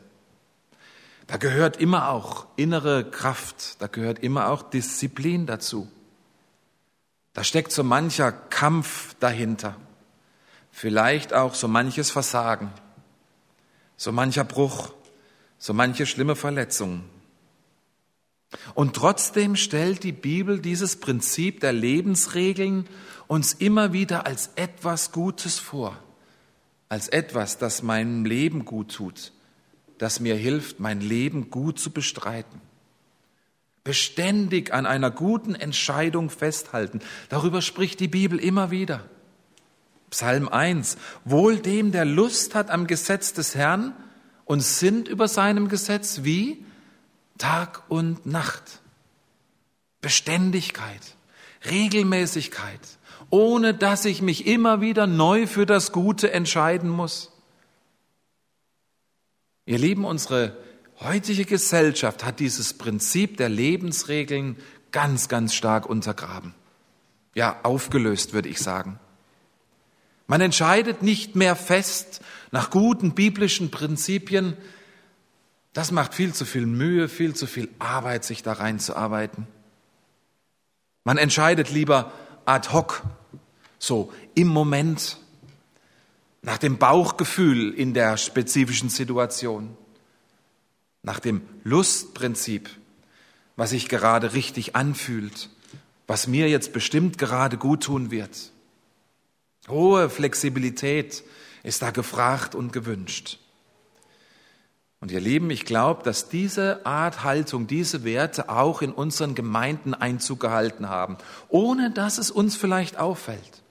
Da 1.27 1.39
gehört 1.39 1.79
immer 1.79 2.11
auch 2.11 2.47
innere 2.57 3.11
Kraft, 3.11 3.81
da 3.81 3.87
gehört 3.87 4.19
immer 4.19 4.49
auch 4.51 4.63
Disziplin 4.63 5.47
dazu. 5.47 5.89
Da 7.37 7.45
steckt 7.45 7.71
so 7.71 7.85
mancher 7.85 8.33
Kampf 8.33 9.15
dahinter, 9.21 9.77
vielleicht 10.73 11.35
auch 11.35 11.55
so 11.55 11.69
manches 11.69 12.11
Versagen. 12.11 12.73
So 13.99 14.11
mancher 14.11 14.45
Bruch, 14.45 14.95
so 15.59 15.75
manche 15.75 16.07
schlimme 16.07 16.35
Verletzung. 16.35 17.05
Und 18.73 18.97
trotzdem 18.97 19.55
stellt 19.55 20.03
die 20.03 20.13
Bibel 20.13 20.61
dieses 20.61 20.99
Prinzip 20.99 21.61
der 21.61 21.75
Lebensregeln 21.75 22.89
uns 23.27 23.53
immer 23.53 23.93
wieder 23.93 24.25
als 24.25 24.53
etwas 24.57 25.13
Gutes 25.13 25.59
vor, 25.59 25.95
als 26.89 27.09
etwas, 27.09 27.59
das 27.59 27.83
meinem 27.83 28.25
Leben 28.25 28.65
gut 28.65 28.95
tut, 28.95 29.33
das 29.99 30.21
mir 30.21 30.37
hilft, 30.37 30.81
mein 30.81 31.03
Leben 31.03 31.51
gut 31.51 31.79
zu 31.79 31.91
bestreiten. 31.91 32.63
Beständig 33.87 34.75
an 34.75 34.85
einer 34.85 35.13
guten 35.13 35.55
Entscheidung 35.55 36.29
festhalten, 36.29 37.01
darüber 37.29 37.63
spricht 37.63 38.01
die 38.01 38.09
Bibel 38.09 38.41
immer 38.41 38.73
wieder. 38.73 39.05
Psalm 40.11 40.49
1. 40.49 40.99
Wohl 41.25 41.61
dem, 41.61 41.93
der 41.93 42.05
Lust 42.05 42.57
hat 42.57 42.69
am 42.71 42.89
Gesetz 42.89 43.33
des 43.33 43.55
Herrn 43.55 43.95
und 44.45 44.61
sind 44.61 45.07
über 45.07 45.29
seinem 45.29 45.69
Gesetz 45.69 46.25
wie 46.25 46.65
Tag 47.39 47.85
und 47.89 48.27
Nacht. 48.27 48.81
Beständigkeit, 50.01 51.15
Regelmäßigkeit, 51.71 52.81
ohne 53.31 53.73
dass 53.73 54.05
ich 54.05 54.21
mich 54.21 54.49
immer 54.49 54.81
wieder 54.81 55.07
neu 55.07 55.47
für 55.47 55.65
das 55.65 55.93
Gute 55.93 56.33
entscheiden 56.33 56.91
muss. 56.91 57.31
Ihr 59.65 59.79
Lieben, 59.79 60.05
unsere 60.05 60.57
heutige 61.01 61.45
Gesellschaft 61.45 62.25
hat 62.25 62.41
dieses 62.41 62.75
Prinzip 62.75 63.37
der 63.37 63.49
Lebensregeln 63.49 64.57
ganz, 64.93 65.29
ganz 65.29 65.55
stark 65.55 65.87
untergraben. 65.87 66.55
Ja, 67.35 67.61
aufgelöst, 67.63 68.33
würde 68.33 68.49
ich 68.49 68.61
sagen. 68.61 68.99
Man 70.27 70.41
entscheidet 70.41 71.03
nicht 71.03 71.37
mehr 71.37 71.55
fest 71.55 72.21
nach 72.51 72.71
guten 72.71 73.15
biblischen 73.15 73.71
Prinzipien. 73.71 74.57
Das 75.73 75.93
macht 75.93 76.15
viel 76.15 76.33
zu 76.33 76.45
viel 76.45 76.67
Mühe, 76.67 77.09
viel 77.09 77.35
zu 77.35 77.47
viel 77.47 77.69
Arbeit, 77.79 78.25
sich 78.25 78.43
da 78.43 78.55
reinzuarbeiten. 78.55 79.47
Man 81.05 81.19
entscheidet 81.19 81.71
lieber 81.71 82.13
ad 82.47 82.73
hoc, 82.73 83.03
so 83.79 84.13
im 84.35 84.49
Moment, 84.49 85.19
nach 86.43 86.59
dem 86.59 86.79
Bauchgefühl 86.79 87.73
in 87.75 87.93
der 87.93 88.17
spezifischen 88.17 88.89
Situation, 88.89 89.77
nach 91.07 91.21
dem 91.21 91.41
Lustprinzip, 91.63 92.69
was 93.55 93.71
sich 93.71 93.89
gerade 93.89 94.35
richtig 94.35 94.77
anfühlt, 94.77 95.49
was 96.07 96.27
mir 96.27 96.51
jetzt 96.51 96.73
bestimmt 96.73 97.17
gerade 97.17 97.57
gut 97.57 97.85
tun 97.85 98.11
wird. 98.11 98.51
Hohe 99.69 100.11
Flexibilität 100.11 101.23
ist 101.63 101.81
da 101.81 101.93
gefragt 101.93 102.55
und 102.55 102.73
gewünscht. 102.73 103.39
Und 105.01 105.13
ihr 105.13 105.21
Lieben, 105.21 105.49
ich 105.51 105.65
glaube, 105.65 106.03
dass 106.03 106.29
diese 106.29 106.85
Art 106.85 107.23
Haltung, 107.23 107.69
diese 107.69 108.03
Werte 108.03 108.49
auch 108.49 108.83
in 108.83 108.91
unseren 108.91 109.37
Gemeinden 109.37 109.95
Einzug 109.95 110.41
gehalten 110.41 110.89
haben, 110.89 111.19
ohne 111.49 111.93
dass 111.93 112.19
es 112.19 112.33
uns 112.33 112.57
vielleicht 112.57 112.99
auffällt. 112.99 113.63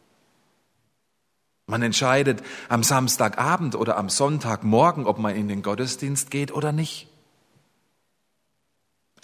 Man 1.68 1.82
entscheidet 1.82 2.42
am 2.70 2.84
Samstagabend 2.84 3.76
oder 3.76 3.98
am 3.98 4.08
Sonntagmorgen, 4.08 5.06
ob 5.06 5.18
man 5.18 5.36
in 5.36 5.50
den 5.50 5.64
Gottesdienst 5.64 6.32
geht 6.32 6.54
oder 6.54 6.72
nicht. 6.72 7.10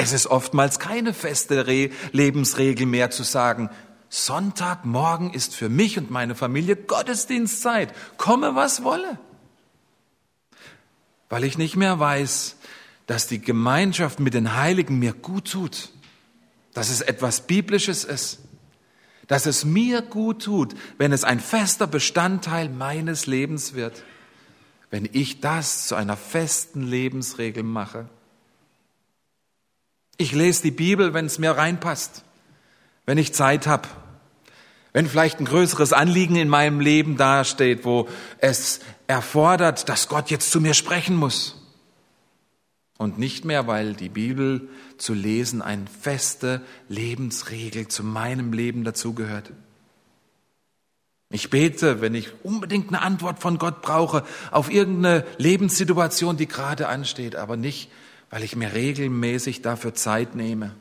Es 0.02 0.14
ist 0.14 0.26
oftmals 0.26 0.80
keine 0.80 1.14
feste 1.14 1.62
Lebensregel 2.12 2.88
mehr 2.88 3.12
zu 3.12 3.22
sagen, 3.22 3.70
Sonntagmorgen 4.10 5.32
ist 5.32 5.54
für 5.54 5.70
mich 5.70 6.00
und 6.00 6.10
meine 6.10 6.34
Familie 6.34 6.76
Gottesdienstzeit. 6.76 7.94
Komme, 8.18 8.56
was 8.56 8.84
wolle. 8.84 9.20
Weil 11.30 11.44
ich 11.44 11.60
nicht 11.60 11.76
mehr 11.76 12.00
weiß, 12.00 12.56
dass 13.06 13.28
die 13.28 13.42
Gemeinschaft 13.42 14.20
mit 14.20 14.34
den 14.34 14.56
Heiligen 14.56 14.98
mir 14.98 15.14
gut 15.14 15.52
tut, 15.52 15.90
dass 16.74 16.90
es 16.90 17.02
etwas 17.02 17.46
Biblisches 17.46 18.04
ist, 18.04 18.40
dass 19.28 19.46
es 19.46 19.66
mir 19.66 20.02
gut 20.02 20.42
tut, 20.42 20.74
wenn 20.98 21.14
es 21.14 21.24
ein 21.24 21.40
fester 21.40 21.86
Bestandteil 21.86 22.70
meines 22.70 23.28
Lebens 23.28 23.76
wird, 23.76 24.04
wenn 24.90 25.08
ich 25.12 25.42
das 25.42 25.86
zu 25.86 25.94
einer 25.94 26.18
festen 26.18 26.82
Lebensregel 26.88 27.62
mache. 27.62 28.10
Ich 30.22 30.34
lese 30.34 30.62
die 30.62 30.70
Bibel, 30.70 31.16
wenn 31.16 31.26
es 31.26 31.40
mir 31.40 31.50
reinpasst, 31.50 32.24
wenn 33.08 33.18
ich 33.18 33.34
Zeit 33.34 33.66
habe, 33.66 33.88
wenn 34.94 35.08
vielleicht 35.08 35.40
ein 35.40 35.46
größeres 35.46 35.94
Anliegen 35.94 36.36
in 36.36 36.48
meinem 36.48 36.80
Leben 36.80 37.18
dasteht, 37.18 37.86
wo 37.86 38.08
es 38.38 38.82
erfordert, 39.08 39.90
dass 39.90 40.10
Gott 40.10 40.30
jetzt 40.30 40.52
zu 40.52 40.62
mir 40.62 40.76
sprechen 40.76 41.16
muss. 41.16 41.60
Und 43.00 43.18
nicht 43.18 43.46
mehr, 43.46 43.66
weil 43.66 43.96
die 43.96 44.10
Bibel 44.10 44.70
zu 45.00 45.16
lesen 45.16 45.64
eine 45.64 45.88
feste 45.88 46.62
Lebensregel 46.88 47.88
zu 47.88 48.04
meinem 48.04 48.54
Leben 48.54 48.84
dazugehört. 48.84 49.52
Ich 51.32 51.50
bete, 51.50 52.00
wenn 52.00 52.14
ich 52.14 52.30
unbedingt 52.44 52.90
eine 52.90 53.02
Antwort 53.02 53.40
von 53.40 53.58
Gott 53.58 53.82
brauche 53.82 54.24
auf 54.52 54.72
irgendeine 54.72 55.26
Lebenssituation, 55.40 56.38
die 56.38 56.48
gerade 56.48 56.90
ansteht, 56.90 57.36
aber 57.36 57.58
nicht, 57.58 57.90
weil 58.32 58.44
ich 58.44 58.56
mir 58.56 58.74
regelmäßig 58.74 59.62
dafür 59.62 59.94
Zeit 59.94 60.36
nehme. 60.36 60.72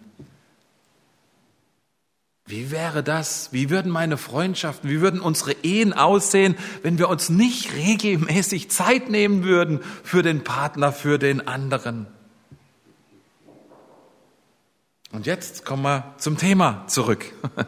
Wie 2.47 2.71
wäre 2.71 3.03
das? 3.03 3.53
Wie 3.53 3.71
würden 3.71 3.93
meine 3.93 4.17
Freundschaften, 4.17 4.89
wie 4.89 5.01
würden 5.01 5.21
unsere 5.21 5.53
Ehen 5.63 5.93
aussehen, 5.93 6.57
wenn 6.83 6.99
wir 6.99 7.09
uns 7.09 7.29
nicht 7.29 7.75
regelmäßig 7.75 8.71
Zeit 8.71 9.09
nehmen 9.09 9.45
würden 9.45 9.81
für 10.03 10.23
den 10.23 10.43
Partner, 10.43 10.93
für 10.93 11.19
den 11.19 11.47
anderen? 11.47 12.07
Und 15.13 15.27
jetzt 15.27 15.65
kommen 15.65 15.83
wir 15.83 16.15
zum 16.19 16.39
Thema 16.39 16.85
zurück. 16.87 17.25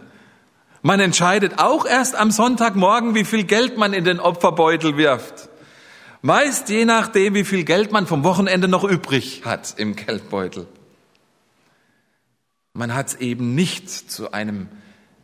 Man 0.83 0.99
entscheidet 0.99 1.59
auch 1.59 1.87
erst 1.87 2.17
am 2.17 2.33
Sonntagmorgen, 2.33 3.15
wie 3.15 3.25
viel 3.25 3.45
Geld 3.45 3.79
man 3.79 3.93
in 3.93 4.05
den 4.05 4.19
Opferbeutel 4.19 4.97
wirft. 4.97 5.49
Meist 6.23 6.69
je 6.69 6.85
nachdem, 6.85 7.35
wie 7.35 7.45
viel 7.45 7.65
Geld 7.65 7.91
man 7.91 8.07
vom 8.07 8.23
Wochenende 8.23 8.69
noch 8.69 8.85
übrig 8.85 9.43
hat 9.45 9.75
im 9.77 9.97
Geldbeutel. 9.97 10.69
Man 12.75 12.95
hat 12.95 13.09
es 13.09 13.15
eben 13.17 13.55
nicht 13.57 13.91
zu 13.91 14.33
einem 14.33 14.69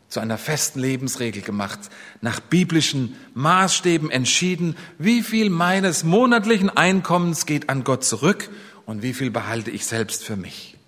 zu 0.08 0.20
einer 0.20 0.38
festen 0.38 0.80
Lebensregel 0.80 1.42
gemacht, 1.42 1.78
nach 2.22 2.40
biblischen 2.40 3.14
Maßstäben 3.34 4.10
entschieden, 4.10 4.74
wie 4.98 5.22
viel 5.22 5.50
meines 5.50 6.02
monatlichen 6.02 6.70
Einkommens 6.70 7.44
geht 7.44 7.68
an 7.68 7.84
Gott 7.84 8.04
zurück 8.04 8.48
und 8.86 9.02
wie 9.02 9.12
viel 9.12 9.30
behalte 9.30 9.70
ich 9.70 9.84
selbst 9.84 10.24
für 10.24 10.36
mich. 10.36 10.78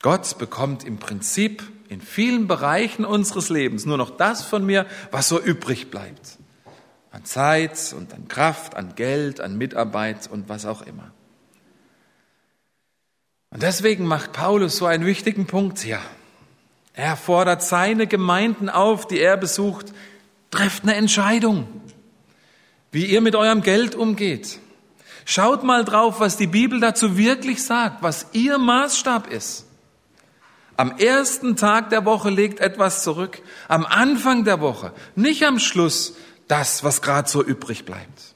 Gott 0.00 0.38
bekommt 0.38 0.84
im 0.84 0.96
Prinzip 0.96 1.62
in 1.90 2.00
vielen 2.00 2.46
Bereichen 2.46 3.04
unseres 3.04 3.50
Lebens 3.50 3.84
nur 3.84 3.98
noch 3.98 4.16
das 4.16 4.42
von 4.42 4.64
mir, 4.64 4.86
was 5.10 5.28
so 5.28 5.38
übrig 5.38 5.90
bleibt. 5.90 6.38
An 7.18 7.24
Zeit 7.24 7.92
und 7.96 8.14
an 8.14 8.28
Kraft, 8.28 8.76
an 8.76 8.94
Geld, 8.94 9.40
an 9.40 9.58
Mitarbeit 9.58 10.30
und 10.30 10.48
was 10.48 10.64
auch 10.66 10.82
immer. 10.82 11.10
Und 13.50 13.64
deswegen 13.64 14.06
macht 14.06 14.32
Paulus 14.32 14.76
so 14.76 14.86
einen 14.86 15.04
wichtigen 15.04 15.46
Punkt 15.46 15.80
hier. 15.80 15.98
Er 16.94 17.16
fordert 17.16 17.62
seine 17.64 18.06
Gemeinden 18.06 18.68
auf, 18.68 19.08
die 19.08 19.18
er 19.18 19.36
besucht, 19.36 19.86
trefft 20.52 20.84
eine 20.84 20.94
Entscheidung. 20.94 21.66
wie 22.92 23.04
ihr 23.06 23.20
mit 23.20 23.34
eurem 23.34 23.62
Geld 23.62 23.96
umgeht. 23.96 24.60
Schaut 25.24 25.64
mal 25.64 25.84
drauf, 25.84 26.20
was 26.20 26.36
die 26.36 26.46
Bibel 26.46 26.78
dazu 26.78 27.18
wirklich 27.18 27.62
sagt, 27.64 28.02
was 28.02 28.28
ihr 28.32 28.58
Maßstab 28.58 29.26
ist. 29.26 29.66
Am 30.76 30.96
ersten 30.96 31.56
Tag 31.56 31.90
der 31.90 32.04
Woche 32.04 32.30
legt 32.30 32.60
etwas 32.60 33.02
zurück, 33.02 33.42
am 33.66 33.84
Anfang 33.84 34.44
der 34.44 34.60
Woche, 34.60 34.92
nicht 35.16 35.44
am 35.44 35.58
Schluss 35.58 36.14
das, 36.48 36.82
was 36.82 37.02
gerade 37.02 37.28
so 37.28 37.42
übrig 37.42 37.84
bleibt. 37.84 38.34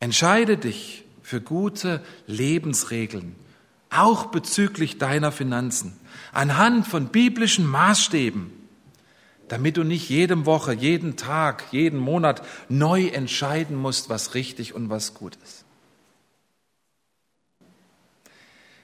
Entscheide 0.00 0.56
dich 0.56 1.04
für 1.22 1.40
gute 1.40 2.02
Lebensregeln, 2.26 3.36
auch 3.90 4.26
bezüglich 4.26 4.98
deiner 4.98 5.32
Finanzen, 5.32 5.98
anhand 6.32 6.86
von 6.86 7.08
biblischen 7.08 7.66
Maßstäben, 7.66 8.52
damit 9.48 9.76
du 9.76 9.84
nicht 9.84 10.08
jedem 10.08 10.46
Woche, 10.46 10.72
jeden 10.72 11.16
Tag, 11.16 11.64
jeden 11.70 11.98
Monat 11.98 12.42
neu 12.68 13.06
entscheiden 13.06 13.76
musst, 13.76 14.08
was 14.08 14.34
richtig 14.34 14.74
und 14.74 14.90
was 14.90 15.14
gut 15.14 15.36
ist. 15.44 15.64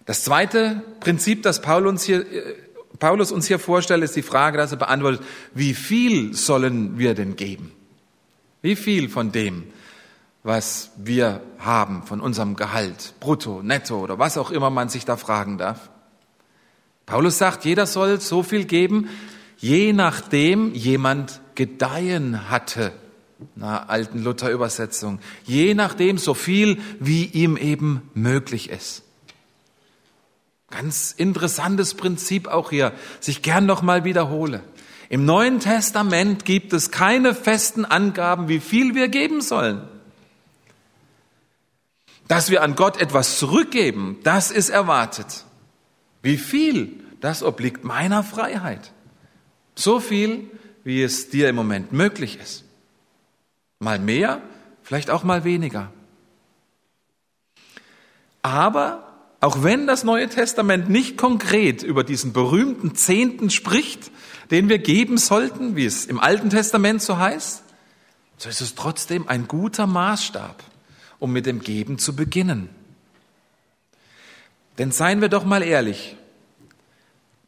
Das 0.07 0.23
zweite 0.23 0.83
Prinzip, 1.01 1.43
das 1.43 1.63
Paulus 1.63 1.91
uns 1.91 2.03
hier, 2.05 2.31
äh, 2.31 2.57
Paulus 2.99 3.33
uns 3.33 3.47
hier 3.47 3.59
vorstellt, 3.59 4.05
ist 4.05 4.17
die 4.17 4.23
Frage, 4.23 4.59
dass 4.59 4.73
er 4.73 4.79
beantwortet, 4.79 5.23
wie 5.55 5.75
viel 5.75 6.35
sollen 6.35 6.99
wir 6.99 7.15
denn 7.15 7.37
geben? 7.37 7.73
Wie 8.63 8.77
viel 8.77 9.09
von 9.09 9.33
dem, 9.33 9.65
was 10.43 10.93
wir 10.97 11.43
haben, 11.59 12.03
von 12.05 12.21
unserem 12.21 12.57
Gehalt, 12.57 13.15
brutto, 13.21 13.63
netto 13.63 13.99
oder 13.99 14.19
was 14.19 14.39
auch 14.39 14.51
immer 14.51 14.71
man 14.71 14.89
sich 14.89 15.05
da 15.05 15.17
fragen 15.17 15.59
darf? 15.59 15.91
Paulus 17.07 17.39
sagt, 17.39 17.65
jeder 17.65 17.87
soll 17.87 18.21
so 18.21 18.43
viel 18.43 18.65
geben, 18.65 19.09
je 19.59 19.93
nachdem 19.93 20.75
jemand 20.75 21.41
gedeihen 21.55 22.51
hatte. 22.51 22.93
Na, 23.57 23.85
alten 23.87 24.23
Luther-Übersetzung. 24.23 25.19
Je 25.45 25.75
nachdem 25.75 26.19
so 26.19 26.35
viel, 26.35 26.79
wie 27.01 27.27
ihm 27.27 27.57
eben 27.57 28.11
möglich 28.15 28.71
ist. 28.71 29.04
Ganz 30.77 31.15
interessantes 31.17 31.95
Prinzip 31.95 32.49
auch 32.49 32.71
hier, 32.71 32.93
sich 33.21 33.43
gern 33.43 33.65
noch 33.65 33.83
mal 33.83 34.03
wiederhole. 34.03 34.61
Im 35.09 35.25
Neuen 35.25 35.61
Testament 35.61 36.45
gibt 36.45 36.73
es 36.73 36.91
keine 36.91 37.33
festen 37.33 37.85
Angaben, 37.85 38.49
wie 38.49 38.59
viel 38.59 38.97
wir 38.97 39.07
geben 39.07 39.41
sollen. 39.41 39.87
Dass 42.27 42.51
wir 42.51 42.63
an 42.63 42.75
Gott 42.75 43.01
etwas 43.01 43.39
zurückgeben, 43.39 44.19
das 44.25 44.51
ist 44.51 44.69
erwartet. 44.69 45.45
Wie 46.23 46.39
viel, 46.39 47.05
das 47.21 47.45
obliegt 47.45 47.85
meiner 47.85 48.25
Freiheit. 48.25 48.93
So 49.77 50.01
viel, 50.01 50.51
wie 50.83 51.05
es 51.05 51.31
dir 51.31 51.49
im 51.49 51.55
Moment 51.55 51.93
möglich 51.93 52.41
ist. 52.43 52.65
Mal 53.79 54.01
mehr, 54.01 54.43
vielleicht 54.83 55.11
auch 55.11 55.23
mal 55.23 55.45
weniger. 55.45 55.93
Aber 58.43 59.14
auch 59.45 59.63
wenn 59.63 59.87
das 59.87 60.05
Neue 60.05 60.31
Testament 60.31 60.89
nicht 60.89 61.19
konkret 61.19 61.83
über 61.83 62.03
diesen 62.03 62.33
berühmten 62.33 62.95
Zehnten 62.95 63.51
spricht, 63.51 64.11
den 64.51 64.71
wir 64.71 64.79
geben 64.79 65.19
sollten, 65.19 65.77
wie 65.77 65.85
es 65.85 66.07
im 66.07 66.19
Alten 66.19 66.49
Testament 66.49 67.03
so 67.03 67.19
heißt, 67.19 67.63
so 68.39 68.49
ist 68.49 68.63
es 68.63 68.75
trotzdem 68.75 69.29
ein 69.29 69.47
guter 69.47 69.87
Maßstab, 69.87 70.65
um 71.19 71.31
mit 71.31 71.45
dem 71.45 71.61
Geben 71.61 71.99
zu 71.99 72.17
beginnen. 72.17 72.71
Denn 74.79 74.93
seien 74.93 75.21
wir 75.21 75.29
doch 75.29 75.45
mal 75.45 75.63
ehrlich, 75.63 76.17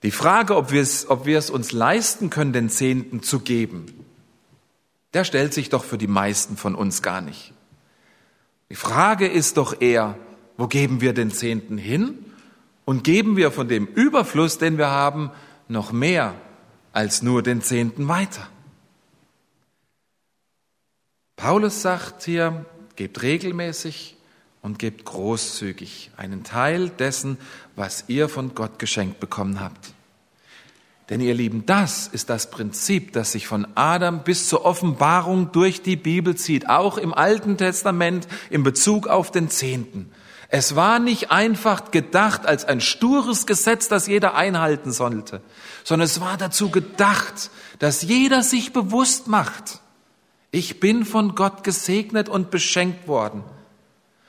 die 0.03 0.11
Frage, 0.11 0.55
ob 0.55 0.71
wir 0.73 0.83
es, 0.83 1.09
ob 1.09 1.25
wir 1.25 1.39
es 1.39 1.49
uns 1.49 1.73
leisten 1.73 2.29
können, 2.29 2.53
den 2.53 2.69
Zehnten 2.69 3.23
zu 3.23 3.41
geben, 3.41 3.87
der 5.15 5.25
stellt 5.25 5.55
sich 5.55 5.71
doch 5.71 5.83
für 5.83 5.97
die 5.97 6.09
meisten 6.09 6.59
von 6.59 6.75
uns 6.75 7.01
gar 7.01 7.23
nicht. 7.23 7.55
Die 8.69 8.77
Frage 8.77 9.27
ist 9.27 9.57
doch 9.57 9.81
eher, 9.81 10.19
wo 10.57 10.67
geben 10.67 11.01
wir 11.01 11.13
den 11.13 11.31
Zehnten 11.31 11.79
hin? 11.79 12.19
Und 12.85 13.03
geben 13.03 13.37
wir 13.37 13.51
von 13.51 13.69
dem 13.69 13.87
Überfluss, 13.87 14.59
den 14.59 14.79
wir 14.79 14.91
haben, 14.91 15.31
noch 15.69 15.93
mehr 15.93 16.35
als 16.93 17.23
nur 17.23 17.43
den 17.43 17.61
Zehnten 17.61 18.09
weiter? 18.09 18.49
Paulus 21.35 21.83
sagt 21.83 22.23
hier, 22.23 22.65
gebt 22.95 23.23
regelmäßig 23.23 24.17
und 24.63 24.79
gebt 24.79 25.05
großzügig 25.05 26.11
einen 26.17 26.45
Teil 26.45 26.89
dessen, 26.89 27.39
was 27.75 28.05
ihr 28.09 28.29
von 28.29 28.55
Gott 28.55 28.79
geschenkt 28.79 29.21
bekommen 29.21 29.61
habt. 29.61 29.93
Denn 31.09 31.21
ihr 31.21 31.35
Lieben, 31.35 31.67
das 31.67 32.09
ist 32.09 32.31
das 32.31 32.51
Prinzip, 32.51 33.13
das 33.13 33.33
sich 33.33 33.47
von 33.47 33.67
Adam 33.77 34.25
bis 34.25 34.49
zur 34.49 34.65
Offenbarung 34.65 35.53
durch 35.53 35.83
die 35.83 35.95
Bibel 35.95 36.35
zieht, 36.35 36.69
auch 36.69 36.99
im 36.99 37.15
Alten 37.15 37.57
Testament 37.57 38.27
in 38.51 38.65
Bezug 38.65 39.07
auf 39.07 39.31
den 39.31 39.49
Zehnten. 39.49 40.11
Es 40.59 40.75
war 40.75 41.01
nicht 41.01 41.31
einfach 41.31 41.91
gedacht 41.91 42.47
als 42.47 42.65
ein 42.65 42.81
stures 42.81 43.45
Gesetz, 43.45 43.89
das 43.89 44.07
jeder 44.07 44.37
einhalten 44.37 44.91
sollte, 44.91 45.43
sondern 45.85 46.07
es 46.07 46.19
war 46.23 46.39
dazu 46.39 46.71
gedacht, 46.71 47.51
dass 47.79 48.01
jeder 48.01 48.43
sich 48.43 48.73
bewusst 48.73 49.29
macht, 49.29 49.81
ich 50.53 50.81
bin 50.81 51.05
von 51.05 51.35
Gott 51.35 51.63
gesegnet 51.63 52.31
und 52.31 52.51
beschenkt 52.51 53.07
worden. 53.07 53.45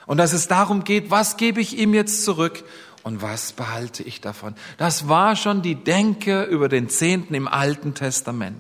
Und 0.06 0.18
dass 0.18 0.34
es 0.34 0.50
darum 0.50 0.84
geht, 0.84 1.12
was 1.12 1.38
gebe 1.38 1.62
ich 1.62 1.78
ihm 1.78 1.94
jetzt 1.94 2.26
zurück 2.26 2.62
und 3.04 3.22
was 3.22 3.54
behalte 3.54 4.04
ich 4.04 4.20
davon. 4.20 4.54
Das 4.78 5.08
war 5.08 5.38
schon 5.38 5.62
die 5.62 5.76
Denke 5.76 6.44
über 6.44 6.68
den 6.68 6.90
Zehnten 6.90 7.36
im 7.36 7.48
Alten 7.48 7.94
Testament. 7.94 8.60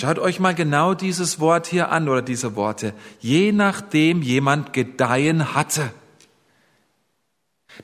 Schaut 0.00 0.18
euch 0.18 0.40
mal 0.40 0.54
genau 0.54 0.94
dieses 0.94 1.40
Wort 1.40 1.66
hier 1.66 1.90
an 1.90 2.08
oder 2.08 2.22
diese 2.22 2.56
Worte. 2.56 2.94
Je 3.18 3.52
nachdem 3.52 4.22
jemand 4.22 4.72
gedeihen 4.72 5.54
hatte. 5.54 5.92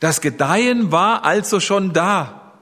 Das 0.00 0.22
Gedeihen 0.22 0.90
war 0.90 1.26
also 1.26 1.61
schon 1.61 1.92
da. 1.92 2.55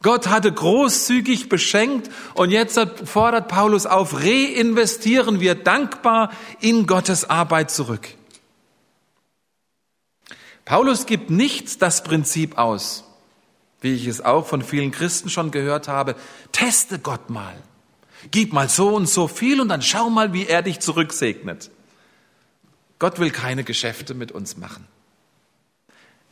Gott 0.00 0.28
hatte 0.28 0.52
großzügig 0.52 1.48
beschenkt 1.48 2.08
und 2.34 2.52
jetzt 2.52 2.78
fordert 3.04 3.48
Paulus 3.48 3.86
auf, 3.86 4.14
reinvestieren 4.14 5.40
wir 5.40 5.56
dankbar 5.56 6.30
in 6.60 6.86
Gottes 6.86 7.28
Arbeit 7.28 7.72
zurück. 7.72 8.10
Paulus 10.64 11.06
gibt 11.06 11.30
nicht 11.30 11.82
das 11.82 12.04
Prinzip 12.04 12.58
aus, 12.58 13.02
wie 13.80 13.92
ich 13.92 14.06
es 14.06 14.24
auch 14.24 14.46
von 14.46 14.62
vielen 14.62 14.92
Christen 14.92 15.30
schon 15.30 15.50
gehört 15.50 15.88
habe, 15.88 16.14
teste 16.52 17.00
Gott 17.00 17.28
mal. 17.28 17.56
Gib 18.30 18.52
mal 18.52 18.68
so 18.68 18.94
und 18.94 19.08
so 19.08 19.28
viel 19.28 19.60
und 19.60 19.68
dann 19.68 19.82
schau 19.82 20.10
mal, 20.10 20.32
wie 20.32 20.46
er 20.46 20.62
dich 20.62 20.80
zurücksegnet. 20.80 21.70
Gott 22.98 23.18
will 23.18 23.30
keine 23.30 23.64
Geschäfte 23.64 24.14
mit 24.14 24.30
uns 24.30 24.56
machen. 24.56 24.86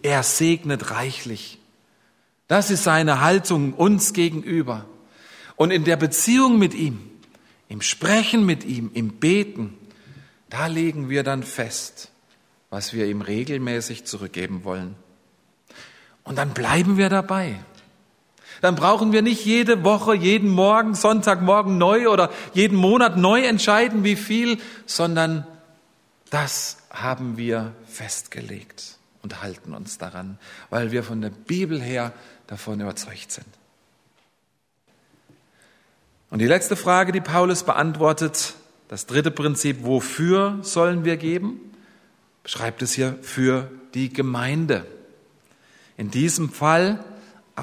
Er 0.03 0.23
segnet 0.23 0.91
reichlich. 0.91 1.59
Das 2.47 2.71
ist 2.71 2.85
seine 2.85 3.21
Haltung 3.21 3.73
uns 3.73 4.13
gegenüber. 4.13 4.87
Und 5.57 5.71
in 5.71 5.85
der 5.85 5.97
Beziehung 5.97 6.59
mit 6.59 6.75
ihm, 6.75 7.01
im 7.69 7.81
Sprechen 7.81 8.47
mit 8.47 8.65
ihm, 8.65 8.91
im 8.95 9.19
Beten, 9.19 9.77
da 10.51 10.67
legen 10.67 11.09
wir 11.09 11.23
dann 11.25 11.43
fest, 11.43 12.11
was 12.71 12.93
wir 12.93 13.07
ihm 13.07 13.23
regelmäßig 13.23 14.05
zurückgeben 14.05 14.65
wollen. 14.65 14.95
Und 16.23 16.37
dann 16.37 16.55
bleiben 16.55 16.97
wir 16.97 17.09
dabei. 17.09 17.59
Dann 18.61 18.75
brauchen 18.75 19.13
wir 19.13 19.23
nicht 19.23 19.45
jede 19.45 19.85
Woche, 19.85 20.15
jeden 20.15 20.51
Morgen, 20.51 20.95
Sonntagmorgen 20.95 21.79
neu 21.79 22.09
oder 22.09 22.31
jeden 22.55 22.77
Monat 22.77 23.17
neu 23.17 23.45
entscheiden, 23.45 24.05
wie 24.05 24.17
viel, 24.17 24.59
sondern 24.87 25.47
das 26.31 26.79
haben 26.91 27.37
wir 27.37 27.73
festgelegt 27.87 28.99
und 29.23 29.43
halten 29.43 29.75
uns 29.75 29.99
daran, 29.99 30.39
weil 30.71 30.91
wir 30.91 31.03
von 31.03 31.21
der 31.21 31.31
Bibel 31.31 31.81
her 31.81 32.13
davon 32.47 32.81
überzeugt 32.81 33.33
sind. 33.33 33.47
Und 36.31 36.41
die 36.41 36.47
letzte 36.47 36.77
Frage, 36.77 37.13
die 37.13 37.21
Paulus 37.21 37.63
beantwortet, 37.63 38.55
das 38.89 39.07
dritte 39.07 39.31
Prinzip, 39.31 39.85
wofür 39.85 40.59
sollen 40.63 41.05
wir 41.05 41.17
geben? 41.17 41.61
Beschreibt 42.43 42.83
es 42.83 42.93
hier 42.93 43.19
für 43.23 43.71
die 43.95 44.13
Gemeinde. 44.13 44.87
In 45.97 46.11
diesem 46.11 46.51
Fall 46.51 47.05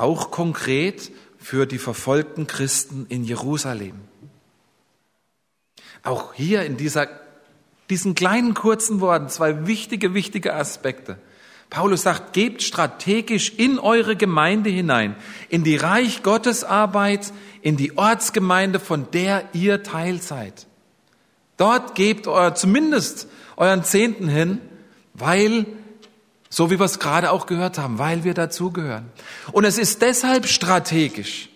auch 0.01 0.31
konkret 0.31 1.11
für 1.37 1.65
die 1.65 1.77
verfolgten 1.77 2.47
Christen 2.47 3.05
in 3.09 3.23
Jerusalem. 3.23 3.95
Auch 6.03 6.33
hier 6.33 6.63
in 6.63 6.77
dieser, 6.77 7.07
diesen 7.89 8.15
kleinen 8.15 8.53
kurzen 8.53 8.99
Worten 9.01 9.29
zwei 9.29 9.67
wichtige, 9.67 10.13
wichtige 10.13 10.53
Aspekte. 10.53 11.17
Paulus 11.69 12.03
sagt, 12.03 12.33
gebt 12.33 12.61
strategisch 12.61 13.53
in 13.57 13.79
eure 13.79 14.15
Gemeinde 14.15 14.69
hinein, 14.69 15.15
in 15.49 15.63
die 15.63 15.75
Reich 15.75 16.23
Gottes 16.23 16.63
Arbeit, 16.63 17.33
in 17.61 17.75
die 17.75 17.97
Ortsgemeinde, 17.97 18.79
von 18.79 19.09
der 19.11 19.49
ihr 19.53 19.83
Teil 19.83 20.21
seid. 20.21 20.67
Dort 21.57 21.95
gebt 21.95 22.27
euer, 22.27 22.53
zumindest 22.53 23.27
euren 23.57 23.83
Zehnten 23.83 24.27
hin, 24.27 24.61
weil 25.13 25.65
so 26.55 26.71
wie 26.71 26.79
wir 26.79 26.85
es 26.85 26.99
gerade 26.99 27.31
auch 27.31 27.47
gehört 27.47 27.77
haben, 27.77 27.99
weil 27.99 28.23
wir 28.23 28.33
dazugehören. 28.33 29.11
Und 29.51 29.65
es 29.65 29.77
ist 29.77 30.01
deshalb 30.01 30.47
strategisch, 30.47 31.49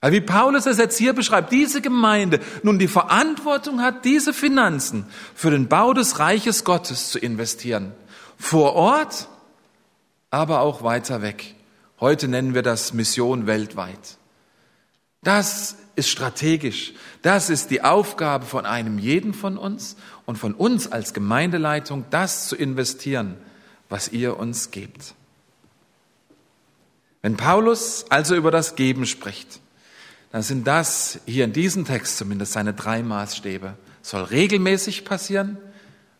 Weil 0.00 0.12
wie 0.12 0.20
Paulus 0.20 0.66
es 0.66 0.78
jetzt 0.78 0.96
hier 0.96 1.14
beschreibt, 1.14 1.50
diese 1.50 1.80
Gemeinde 1.80 2.38
nun 2.62 2.78
die 2.78 2.86
Verantwortung 2.86 3.80
hat, 3.80 4.04
diese 4.04 4.32
Finanzen 4.32 5.04
für 5.34 5.50
den 5.50 5.66
Bau 5.66 5.94
des 5.94 6.20
Reiches 6.20 6.62
Gottes 6.62 7.10
zu 7.10 7.18
investieren. 7.18 7.90
Vor 8.36 8.74
Ort, 8.74 9.26
aber 10.30 10.60
auch 10.60 10.84
weiter 10.84 11.20
weg. 11.20 11.56
Heute 11.98 12.28
nennen 12.28 12.54
wir 12.54 12.62
das 12.62 12.92
Mission 12.92 13.48
weltweit. 13.48 14.18
Das 15.24 15.74
ist 15.96 16.08
strategisch. 16.08 16.92
Das 17.22 17.50
ist 17.50 17.72
die 17.72 17.82
Aufgabe 17.82 18.46
von 18.46 18.64
einem 18.64 19.00
jeden 19.00 19.34
von 19.34 19.58
uns 19.58 19.96
und 20.24 20.38
von 20.38 20.54
uns 20.54 20.86
als 20.86 21.12
Gemeindeleitung, 21.12 22.04
das 22.10 22.46
zu 22.46 22.54
investieren, 22.54 23.38
was 23.88 24.08
ihr 24.08 24.38
uns 24.38 24.70
gebt. 24.70 25.14
Wenn 27.22 27.36
Paulus 27.36 28.06
also 28.10 28.34
über 28.34 28.50
das 28.50 28.76
Geben 28.76 29.06
spricht, 29.06 29.60
dann 30.30 30.42
sind 30.42 30.66
das 30.66 31.20
hier 31.26 31.44
in 31.44 31.52
diesem 31.52 31.84
Text 31.84 32.18
zumindest 32.18 32.52
seine 32.52 32.74
drei 32.74 33.02
Maßstäbe. 33.02 33.74
Es 34.02 34.10
soll 34.10 34.24
regelmäßig 34.24 35.04
passieren, 35.04 35.58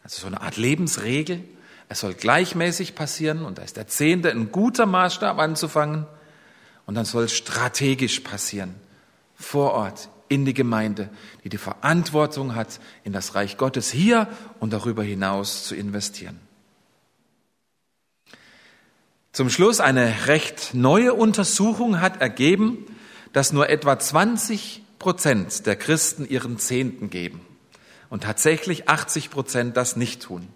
also 0.03 0.21
so 0.23 0.27
eine 0.27 0.41
Art 0.41 0.57
Lebensregel. 0.57 1.45
Es 1.89 2.01
soll 2.01 2.15
gleichmäßig 2.15 2.95
passieren 2.95 3.45
und 3.45 3.59
da 3.59 3.63
ist 3.63 3.77
der 3.77 3.87
Zehnte 3.87 4.31
ein 4.31 4.51
guter 4.51 4.87
Maßstab 4.87 5.39
anzufangen. 5.39 6.07
Und 6.87 6.95
dann 6.95 7.05
soll 7.05 7.25
es 7.25 7.35
strategisch 7.35 8.21
passieren, 8.21 8.75
vor 9.35 9.73
Ort, 9.73 10.09
in 10.29 10.45
die 10.45 10.55
Gemeinde, 10.55 11.09
die 11.45 11.49
die 11.49 11.59
Verantwortung 11.59 12.55
hat, 12.55 12.81
in 13.05 13.13
das 13.13 13.35
Reich 13.35 13.57
Gottes 13.57 13.91
hier 13.91 14.29
und 14.61 14.73
darüber 14.73 15.03
hinaus 15.03 15.65
zu 15.65 15.75
investieren. 15.75 16.39
Zum 19.39 19.51
Schluss 19.51 19.79
eine 19.79 20.27
recht 20.27 20.75
neue 20.75 21.15
Untersuchung 21.15 22.01
hat 22.01 22.21
ergeben, 22.21 22.85
dass 23.33 23.53
nur 23.53 23.69
etwa 23.69 23.97
20 23.97 24.83
Prozent 24.99 25.65
der 25.65 25.77
Christen 25.77 26.29
ihren 26.29 26.59
Zehnten 26.59 27.09
geben 27.09 27.41
und 28.11 28.25
tatsächlich 28.25 28.89
80 28.89 29.31
Prozent 29.31 29.77
das 29.77 29.95
nicht 29.95 30.23
tun. 30.23 30.49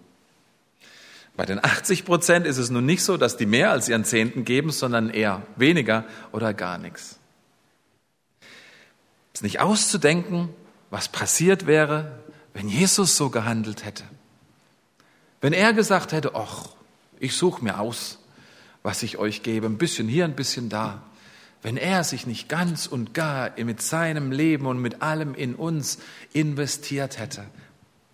Bei 1.37 1.47
den 1.47 1.65
80 1.65 2.05
Prozent 2.05 2.45
ist 2.45 2.59
es 2.59 2.71
nun 2.71 2.85
nicht 2.85 3.05
so, 3.05 3.17
dass 3.17 3.37
die 3.37 3.47
mehr 3.47 3.71
als 3.71 3.89
ihren 3.89 4.05
Zehnten 4.05 4.45
geben, 4.45 4.73
sondern 4.73 5.11
eher 5.11 5.43
weniger 5.55 6.05
oder 6.33 6.53
gar 6.53 6.77
nichts. 6.77 7.21
Es 9.33 9.43
ist 9.43 9.43
nicht 9.45 9.61
auszudenken, 9.61 10.49
was 10.91 11.09
passiert 11.09 11.69
wäre, 11.69 12.19
wenn 12.53 12.69
Jesus 12.69 13.17
so 13.17 13.31
gehandelt 13.31 13.85
hätte. 13.85 14.03
Wenn 15.41 15.53
er 15.53 15.73
gesagt 15.73 16.11
hätte, 16.11 16.35
ach, 16.35 16.71
ich 17.21 17.37
suche 17.37 17.63
mir 17.63 17.79
aus, 17.79 18.19
was 18.83 19.03
ich 19.03 19.19
euch 19.19 19.43
gebe, 19.43 19.67
ein 19.67 19.79
bisschen 19.79 20.09
hier, 20.09 20.25
ein 20.25 20.37
bisschen 20.37 20.69
da. 20.69 21.03
Wenn 21.63 21.77
er 21.77 22.03
sich 22.03 22.27
nicht 22.27 22.49
ganz 22.49 22.87
und 22.87 23.15
gar 23.15 23.53
mit 23.61 23.81
seinem 23.81 24.33
Leben 24.33 24.67
und 24.67 24.81
mit 24.81 25.01
allem 25.01 25.35
in 25.35 25.55
uns 25.55 25.99
investiert 26.33 27.19
hätte, 27.19 27.45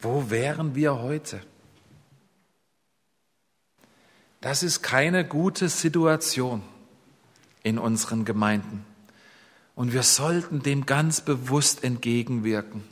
wo 0.00 0.31
wären 0.31 0.74
wir 0.74 1.00
heute? 1.00 1.40
Das 4.40 4.62
ist 4.62 4.83
keine 4.83 5.24
gute 5.24 5.68
Situation 5.68 6.62
in 7.62 7.78
unseren 7.78 8.24
Gemeinden. 8.24 8.85
Und 9.74 9.92
wir 9.92 10.02
sollten 10.02 10.62
dem 10.62 10.87
ganz 10.87 11.20
bewusst 11.20 11.85
entgegenwirken. 11.85 12.85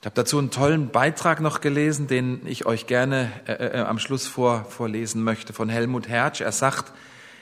Ich 0.00 0.06
habe 0.06 0.14
dazu 0.14 0.38
einen 0.38 0.50
tollen 0.50 0.88
Beitrag 0.88 1.40
noch 1.40 1.60
gelesen, 1.60 2.06
den 2.06 2.40
ich 2.46 2.64
euch 2.64 2.86
gerne 2.86 3.30
äh, 3.46 3.52
äh, 3.52 3.80
am 3.80 3.98
Schluss 3.98 4.26
vor, 4.26 4.64
vorlesen 4.64 5.22
möchte, 5.22 5.52
von 5.52 5.68
Helmut 5.68 6.08
Hertsch. 6.08 6.40
Er 6.40 6.52
sagt, 6.52 6.94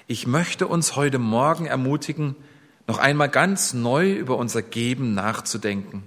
ich 0.09 0.27
möchte 0.27 0.67
uns 0.67 0.97
heute 0.97 1.21
Morgen 1.21 1.67
ermutigen, 1.67 2.35
noch 2.89 2.99
einmal 2.99 3.29
ganz 3.29 3.75
neu 3.75 4.11
über 4.13 4.37
unser 4.39 4.63
Geben 4.63 5.15
nachzudenken. 5.15 6.03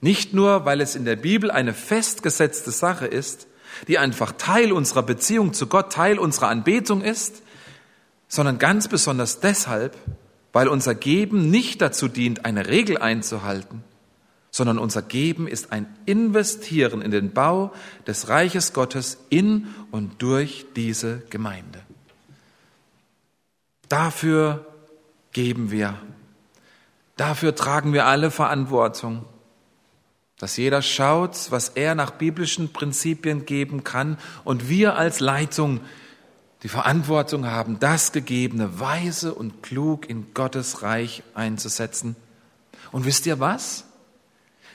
Nicht 0.00 0.32
nur, 0.32 0.64
weil 0.64 0.80
es 0.80 0.94
in 0.94 1.04
der 1.04 1.16
Bibel 1.16 1.50
eine 1.50 1.74
festgesetzte 1.74 2.70
Sache 2.70 3.06
ist, 3.06 3.48
die 3.88 3.98
einfach 3.98 4.30
Teil 4.30 4.70
unserer 4.70 5.02
Beziehung 5.02 5.54
zu 5.54 5.66
Gott, 5.66 5.92
Teil 5.92 6.20
unserer 6.20 6.50
Anbetung 6.50 7.02
ist, 7.02 7.42
sondern 8.28 8.60
ganz 8.60 8.86
besonders 8.86 9.40
deshalb, 9.40 9.96
weil 10.52 10.68
unser 10.68 10.94
Geben 10.94 11.50
nicht 11.50 11.82
dazu 11.82 12.06
dient, 12.06 12.44
eine 12.44 12.68
Regel 12.68 12.98
einzuhalten, 12.98 13.82
sondern 14.54 14.78
unser 14.78 15.02
Geben 15.02 15.48
ist 15.48 15.72
ein 15.72 15.84
Investieren 16.06 17.02
in 17.02 17.10
den 17.10 17.32
Bau 17.32 17.72
des 18.06 18.28
Reiches 18.28 18.72
Gottes 18.72 19.18
in 19.28 19.66
und 19.90 20.22
durch 20.22 20.64
diese 20.76 21.24
Gemeinde. 21.28 21.80
Dafür 23.88 24.64
geben 25.32 25.72
wir. 25.72 25.98
Dafür 27.16 27.56
tragen 27.56 27.92
wir 27.92 28.06
alle 28.06 28.30
Verantwortung. 28.30 29.24
Dass 30.38 30.56
jeder 30.56 30.82
schaut, 30.82 31.50
was 31.50 31.70
er 31.70 31.96
nach 31.96 32.12
biblischen 32.12 32.72
Prinzipien 32.72 33.46
geben 33.46 33.82
kann 33.82 34.18
und 34.44 34.68
wir 34.68 34.94
als 34.94 35.18
Leitung 35.18 35.80
die 36.62 36.68
Verantwortung 36.68 37.46
haben, 37.46 37.80
das 37.80 38.12
Gegebene 38.12 38.78
weise 38.78 39.34
und 39.34 39.64
klug 39.64 40.08
in 40.08 40.32
Gottes 40.32 40.82
Reich 40.82 41.24
einzusetzen. 41.34 42.14
Und 42.92 43.04
wisst 43.04 43.26
ihr 43.26 43.40
was? 43.40 43.86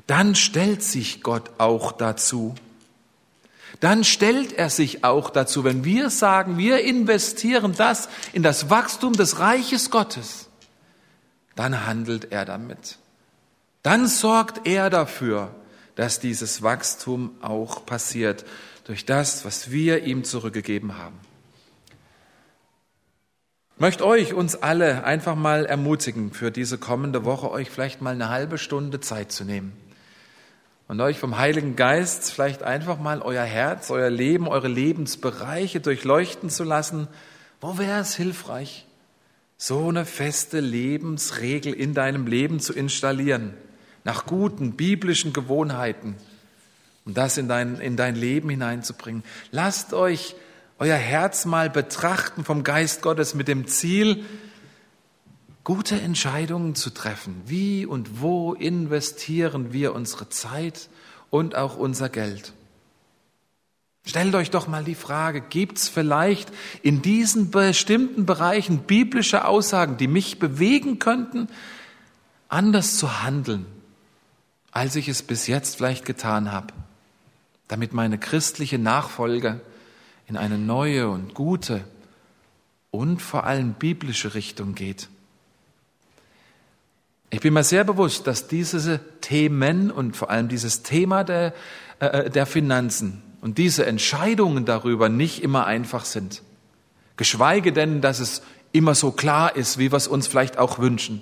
Dann 0.07 0.35
stellt 0.35 0.83
sich 0.83 1.21
Gott 1.21 1.51
auch 1.57 1.91
dazu. 1.91 2.55
Dann 3.79 4.03
stellt 4.03 4.53
er 4.53 4.69
sich 4.69 5.03
auch 5.03 5.29
dazu, 5.29 5.63
wenn 5.63 5.85
wir 5.85 6.09
sagen, 6.09 6.57
wir 6.57 6.83
investieren 6.83 7.73
das 7.77 8.09
in 8.33 8.43
das 8.43 8.69
Wachstum 8.69 9.13
des 9.13 9.39
Reiches 9.39 9.89
Gottes, 9.89 10.49
dann 11.55 11.85
handelt 11.85 12.31
er 12.31 12.45
damit. 12.45 12.97
Dann 13.83 14.07
sorgt 14.07 14.67
er 14.67 14.89
dafür, 14.89 15.55
dass 15.95 16.19
dieses 16.19 16.61
Wachstum 16.61 17.31
auch 17.41 17.85
passiert 17.85 18.45
durch 18.85 19.05
das, 19.05 19.45
was 19.45 19.71
wir 19.71 20.03
ihm 20.03 20.23
zurückgegeben 20.23 20.97
haben. 20.97 21.19
Ich 23.75 23.81
möchte 23.81 24.05
euch, 24.05 24.33
uns 24.33 24.55
alle 24.55 25.05
einfach 25.05 25.35
mal 25.35 25.65
ermutigen, 25.65 26.33
für 26.33 26.51
diese 26.51 26.77
kommende 26.77 27.23
Woche 27.23 27.49
euch 27.49 27.69
vielleicht 27.69 28.01
mal 28.01 28.13
eine 28.13 28.27
halbe 28.27 28.57
Stunde 28.57 28.99
Zeit 28.99 29.31
zu 29.31 29.45
nehmen 29.45 29.88
und 30.89 30.99
euch 31.01 31.19
vom 31.19 31.37
Heiligen 31.37 31.75
Geist 31.75 32.31
vielleicht 32.31 32.63
einfach 32.63 32.97
mal 32.97 33.21
euer 33.21 33.43
Herz, 33.43 33.91
euer 33.91 34.09
Leben, 34.09 34.47
eure 34.47 34.67
Lebensbereiche 34.67 35.81
durchleuchten 35.81 36.49
zu 36.49 36.63
lassen. 36.63 37.07
Wo 37.61 37.77
wäre 37.77 37.99
es 37.99 38.15
hilfreich, 38.15 38.87
so 39.55 39.89
eine 39.89 40.03
feste 40.03 40.59
Lebensregel 40.59 41.73
in 41.73 41.93
deinem 41.93 42.25
Leben 42.25 42.59
zu 42.59 42.73
installieren, 42.73 43.53
nach 44.03 44.25
guten 44.25 44.71
biblischen 44.71 45.31
Gewohnheiten 45.31 46.15
und 47.05 47.15
das 47.15 47.37
in 47.37 47.47
dein, 47.47 47.79
in 47.79 47.95
dein 47.95 48.15
Leben 48.15 48.49
hineinzubringen? 48.49 49.23
Lasst 49.51 49.93
euch 49.93 50.35
euer 50.79 50.97
Herz 50.97 51.45
mal 51.45 51.69
betrachten 51.69 52.43
vom 52.43 52.63
Geist 52.63 53.03
Gottes 53.03 53.35
mit 53.35 53.47
dem 53.47 53.67
Ziel, 53.67 54.25
gute 55.63 55.99
Entscheidungen 55.99 56.75
zu 56.75 56.89
treffen. 56.89 57.41
Wie 57.45 57.85
und 57.85 58.21
wo 58.21 58.53
investieren 58.53 59.73
wir 59.73 59.93
unsere 59.93 60.29
Zeit 60.29 60.89
und 61.29 61.55
auch 61.55 61.77
unser 61.77 62.09
Geld? 62.09 62.53
Stellt 64.05 64.33
euch 64.33 64.49
doch 64.49 64.67
mal 64.67 64.83
die 64.83 64.95
Frage, 64.95 65.41
gibt 65.41 65.77
es 65.77 65.89
vielleicht 65.89 66.51
in 66.81 67.01
diesen 67.01 67.51
bestimmten 67.51 68.25
Bereichen 68.25 68.79
biblische 68.79 69.45
Aussagen, 69.45 69.97
die 69.97 70.07
mich 70.07 70.39
bewegen 70.39 70.97
könnten, 70.97 71.47
anders 72.47 72.97
zu 72.97 73.21
handeln, 73.23 73.67
als 74.71 74.95
ich 74.95 75.07
es 75.09 75.21
bis 75.21 75.45
jetzt 75.45 75.75
vielleicht 75.75 76.05
getan 76.05 76.51
habe, 76.51 76.73
damit 77.67 77.93
meine 77.93 78.17
christliche 78.17 78.79
Nachfolge 78.79 79.61
in 80.27 80.37
eine 80.37 80.57
neue 80.57 81.09
und 81.09 81.35
gute 81.35 81.83
und 82.89 83.21
vor 83.21 83.43
allem 83.43 83.73
biblische 83.73 84.33
Richtung 84.33 84.73
geht. 84.73 85.09
Ich 87.31 87.41
bin 87.41 87.53
mir 87.53 87.63
sehr 87.63 87.83
bewusst, 87.83 88.25
dass 88.25 88.47
diese 88.47 88.99
Themen 89.21 89.91
und 89.91 90.17
vor 90.17 90.29
allem 90.29 90.47
dieses 90.47 90.81
Thema 90.81 91.23
der, 91.23 91.53
äh, 91.99 92.29
der 92.29 92.45
Finanzen 92.45 93.21
und 93.41 93.57
diese 93.57 93.85
Entscheidungen 93.85 94.65
darüber 94.65 95.09
nicht 95.09 95.43
immer 95.43 95.65
einfach 95.65 96.05
sind. 96.05 96.41
Geschweige 97.17 97.71
denn, 97.71 98.01
dass 98.01 98.19
es 98.19 98.41
immer 98.71 98.95
so 98.95 99.11
klar 99.11 99.55
ist, 99.55 99.77
wie 99.77 99.91
wir 99.91 99.97
es 99.97 100.07
uns 100.07 100.27
vielleicht 100.27 100.57
auch 100.57 100.79
wünschen. 100.79 101.21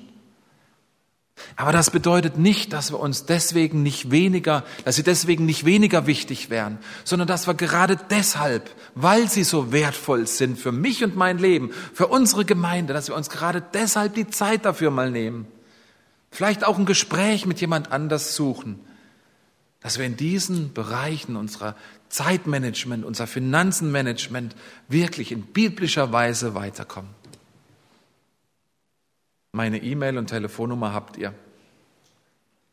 Aber 1.56 1.72
das 1.72 1.91
bedeutet 1.91 2.38
nicht, 2.39 2.74
dass 2.74 2.91
wir 2.91 3.00
uns 3.00 3.26
deswegen 3.26 3.84
nicht 3.84 4.10
weniger, 4.10 4.63
dass 4.86 4.96
sie 4.96 5.04
deswegen 5.04 5.46
nicht 5.46 5.65
weniger 5.65 6.08
wichtig 6.08 6.50
wären, 6.50 6.80
sondern 7.04 7.28
dass 7.28 7.46
wir 7.46 7.54
gerade 7.54 7.98
deshalb, 8.10 8.72
weil 8.96 9.30
sie 9.30 9.43
so 9.43 9.72
wertvoll 9.72 10.26
sind 10.26 10.58
für 10.58 10.72
mich 10.72 11.04
und 11.04 11.15
mein 11.15 11.38
Leben, 11.38 11.72
für 11.93 12.08
unsere 12.08 12.43
Gemeinde, 12.43 12.93
dass 12.93 13.08
wir 13.08 13.15
uns 13.15 13.30
gerade 13.30 13.62
deshalb 13.74 14.15
die 14.15 14.28
Zeit 14.28 14.65
dafür 14.65 14.89
mal 14.89 15.12
nehmen 15.12 15.46
Vielleicht 16.38 16.65
auch 16.65 16.78
ein 16.78 16.86
Gespräch 16.86 17.47
mit 17.47 17.60
jemand 17.62 17.91
anders 17.91 18.36
suchen, 18.36 18.80
dass 19.80 19.97
wir 19.97 20.06
in 20.06 20.17
diesen 20.17 20.71
Bereichen 20.71 21.36
unserer 21.36 21.76
Zeitmanagement, 22.10 23.04
unser 23.04 23.26
Finanzenmanagement 23.26 24.56
wirklich 24.88 25.32
in 25.32 25.47
biblischer 25.47 26.13
Weise 26.13 26.54
weiterkommen. 26.54 27.10
Meine 29.52 29.82
E-Mail 29.82 30.19
und 30.19 30.28
Telefonnummer 30.28 30.93
habt 30.93 31.17
ihr. 31.17 31.34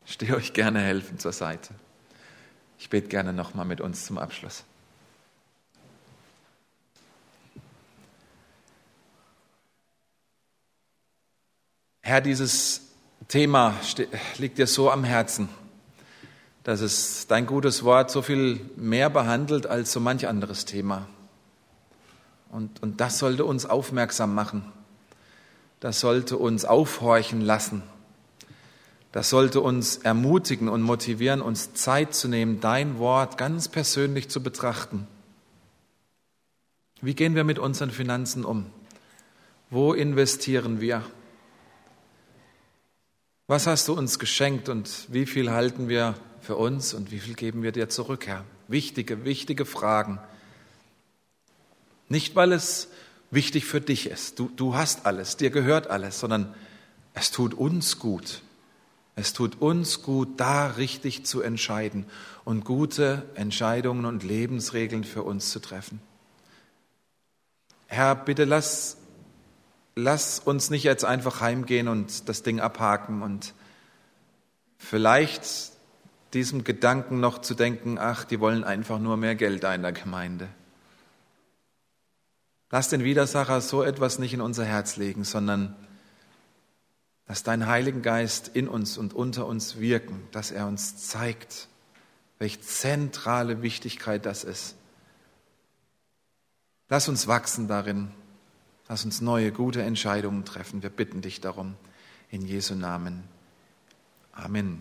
Ich 0.05 0.13
stehe 0.13 0.35
euch 0.35 0.53
gerne 0.53 0.81
helfen 0.81 1.17
zur 1.17 1.31
Seite. 1.31 1.73
Ich 2.77 2.91
bete 2.91 3.07
gerne 3.07 3.33
nochmal 3.33 3.65
mit 3.65 3.81
uns 3.81 4.05
zum 4.05 4.19
Abschluss. 4.19 4.63
Herr, 12.03 12.21
dieses 12.21 12.84
Thema 13.27 13.73
liegt 14.37 14.57
dir 14.57 14.67
so 14.67 14.91
am 14.91 15.03
Herzen, 15.03 15.49
dass 16.63 16.81
es 16.81 17.27
dein 17.27 17.45
gutes 17.45 17.83
Wort 17.83 18.11
so 18.11 18.21
viel 18.21 18.59
mehr 18.75 19.09
behandelt 19.09 19.65
als 19.65 19.91
so 19.91 19.99
manch 19.99 20.27
anderes 20.27 20.65
Thema. 20.65 21.07
Und, 22.49 22.81
und 22.83 23.01
das 23.01 23.17
sollte 23.19 23.45
uns 23.45 23.65
aufmerksam 23.65 24.35
machen. 24.35 24.71
Das 25.79 25.99
sollte 25.99 26.37
uns 26.37 26.65
aufhorchen 26.65 27.41
lassen. 27.41 27.83
Das 29.11 29.29
sollte 29.29 29.61
uns 29.61 29.97
ermutigen 29.97 30.69
und 30.69 30.81
motivieren, 30.81 31.41
uns 31.41 31.73
Zeit 31.73 32.13
zu 32.13 32.27
nehmen, 32.27 32.59
dein 32.59 32.99
Wort 32.99 33.37
ganz 33.37 33.67
persönlich 33.67 34.29
zu 34.29 34.43
betrachten. 34.43 35.07
Wie 37.01 37.15
gehen 37.15 37.35
wir 37.35 37.43
mit 37.43 37.59
unseren 37.59 37.91
Finanzen 37.91 38.45
um? 38.45 38.65
Wo 39.69 39.93
investieren 39.93 40.81
wir? 40.81 41.01
Was 43.47 43.67
hast 43.67 43.87
du 43.87 43.93
uns 43.93 44.17
geschenkt 44.17 44.69
und 44.69 45.05
wie 45.09 45.27
viel 45.27 45.51
halten 45.51 45.87
wir 45.87 46.15
für 46.41 46.55
uns 46.55 46.95
und 46.95 47.11
wie 47.11 47.19
viel 47.19 47.35
geben 47.35 47.61
wir 47.61 47.71
dir 47.71 47.89
zurück, 47.89 48.25
Herr? 48.25 48.43
Wichtige, 48.67 49.23
wichtige 49.23 49.65
Fragen. 49.65 50.19
Nicht, 52.09 52.35
weil 52.35 52.51
es 52.51 52.87
wichtig 53.29 53.65
für 53.65 53.81
dich 53.81 54.07
ist. 54.07 54.39
Du, 54.39 54.49
du 54.55 54.73
hast 54.73 55.05
alles, 55.05 55.37
dir 55.37 55.51
gehört 55.51 55.91
alles, 55.91 56.19
sondern 56.19 56.55
es 57.13 57.29
tut 57.29 57.53
uns 57.53 57.99
gut. 57.99 58.41
Es 59.15 59.33
tut 59.33 59.61
uns 59.61 60.01
gut, 60.01 60.39
da 60.39 60.65
richtig 60.71 61.23
zu 61.27 61.41
entscheiden 61.41 62.07
und 62.45 62.65
gute 62.65 63.29
Entscheidungen 63.35 64.05
und 64.05 64.23
Lebensregeln 64.23 65.03
für 65.03 65.21
uns 65.21 65.51
zu 65.51 65.59
treffen. 65.59 66.01
Herr, 67.85 68.15
bitte 68.15 68.45
lass 68.45 68.97
lass 69.95 70.39
uns 70.39 70.69
nicht 70.69 70.83
jetzt 70.83 71.05
einfach 71.05 71.41
heimgehen 71.41 71.87
und 71.87 72.27
das 72.27 72.43
Ding 72.43 72.59
abhaken 72.59 73.21
und 73.21 73.53
vielleicht 74.77 75.71
diesem 76.33 76.65
Gedanken 76.65 77.21
noch 77.21 77.39
zu 77.39 77.55
denken, 77.55 77.97
ach, 77.97 78.25
die 78.25 78.41
wollen 78.41 78.65
einfach 78.65 78.99
nur 78.99 79.15
mehr 79.15 79.35
Geld 79.35 79.63
in 79.63 79.81
der 79.81 79.93
Gemeinde. 79.93 80.49
Lass 82.71 82.89
den 82.89 83.05
Widersacher 83.05 83.61
so 83.61 83.83
etwas 83.83 84.19
nicht 84.19 84.33
in 84.33 84.41
unser 84.41 84.65
Herz 84.65 84.97
legen, 84.97 85.23
sondern 85.23 85.75
lass 87.27 87.43
deinen 87.43 87.67
Heiligen 87.67 88.01
Geist 88.01 88.49
in 88.49 88.67
uns 88.67 88.97
und 88.97 89.13
unter 89.13 89.45
uns 89.45 89.79
wirken, 89.79 90.27
dass 90.33 90.51
er 90.51 90.67
uns 90.67 91.07
zeigt, 91.07 91.69
welche 92.37 92.59
zentrale 92.59 93.61
Wichtigkeit 93.61 94.25
das 94.25 94.43
ist. 94.43 94.75
Lass 96.89 97.07
uns 97.07 97.27
wachsen 97.27 97.69
darin. 97.69 98.11
Lass 98.87 99.03
uns 99.03 99.19
neue, 99.19 99.51
gute 99.51 99.81
Entscheidungen 99.81 100.45
treffen. 100.45 100.83
Wir 100.83 100.91
bitten 100.91 101.21
dich 101.21 101.41
darum. 101.41 101.73
In 102.29 102.45
Jesu 102.45 102.75
Namen. 102.75 103.23
Amen. 104.31 104.79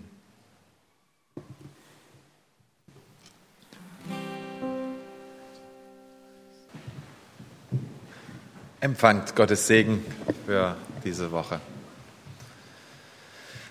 Empfangt 8.81 9.35
Gottes 9.35 9.67
Segen 9.67 10.05
für 10.45 10.77
diese 11.03 11.33
Woche. 11.33 11.61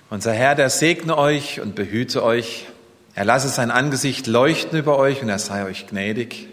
Unser 0.10 0.34
Herr, 0.34 0.56
der 0.56 0.72
segne 0.72 1.16
euch 1.16 1.62
und 1.62 1.76
behüte 1.76 2.24
euch. 2.24 2.66
Er 3.14 3.26
lasse 3.26 3.50
sein 3.50 3.70
Angesicht 3.70 4.26
leuchten 4.26 4.80
über 4.80 4.98
euch 4.98 5.22
und 5.22 5.30
er 5.30 5.38
sei 5.38 5.66
euch 5.66 5.86
gnädig 5.86 6.48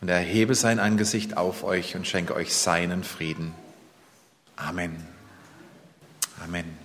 und 0.00 0.08
er 0.08 0.16
erhebe 0.16 0.54
sein 0.54 0.78
Angesicht 0.78 1.36
auf 1.36 1.62
euch 1.62 1.94
und 1.96 2.06
schenke 2.06 2.34
euch 2.34 2.54
seinen 2.54 3.04
Frieden. 3.04 3.54
Amen. 4.56 4.96
Amen. 6.42 6.79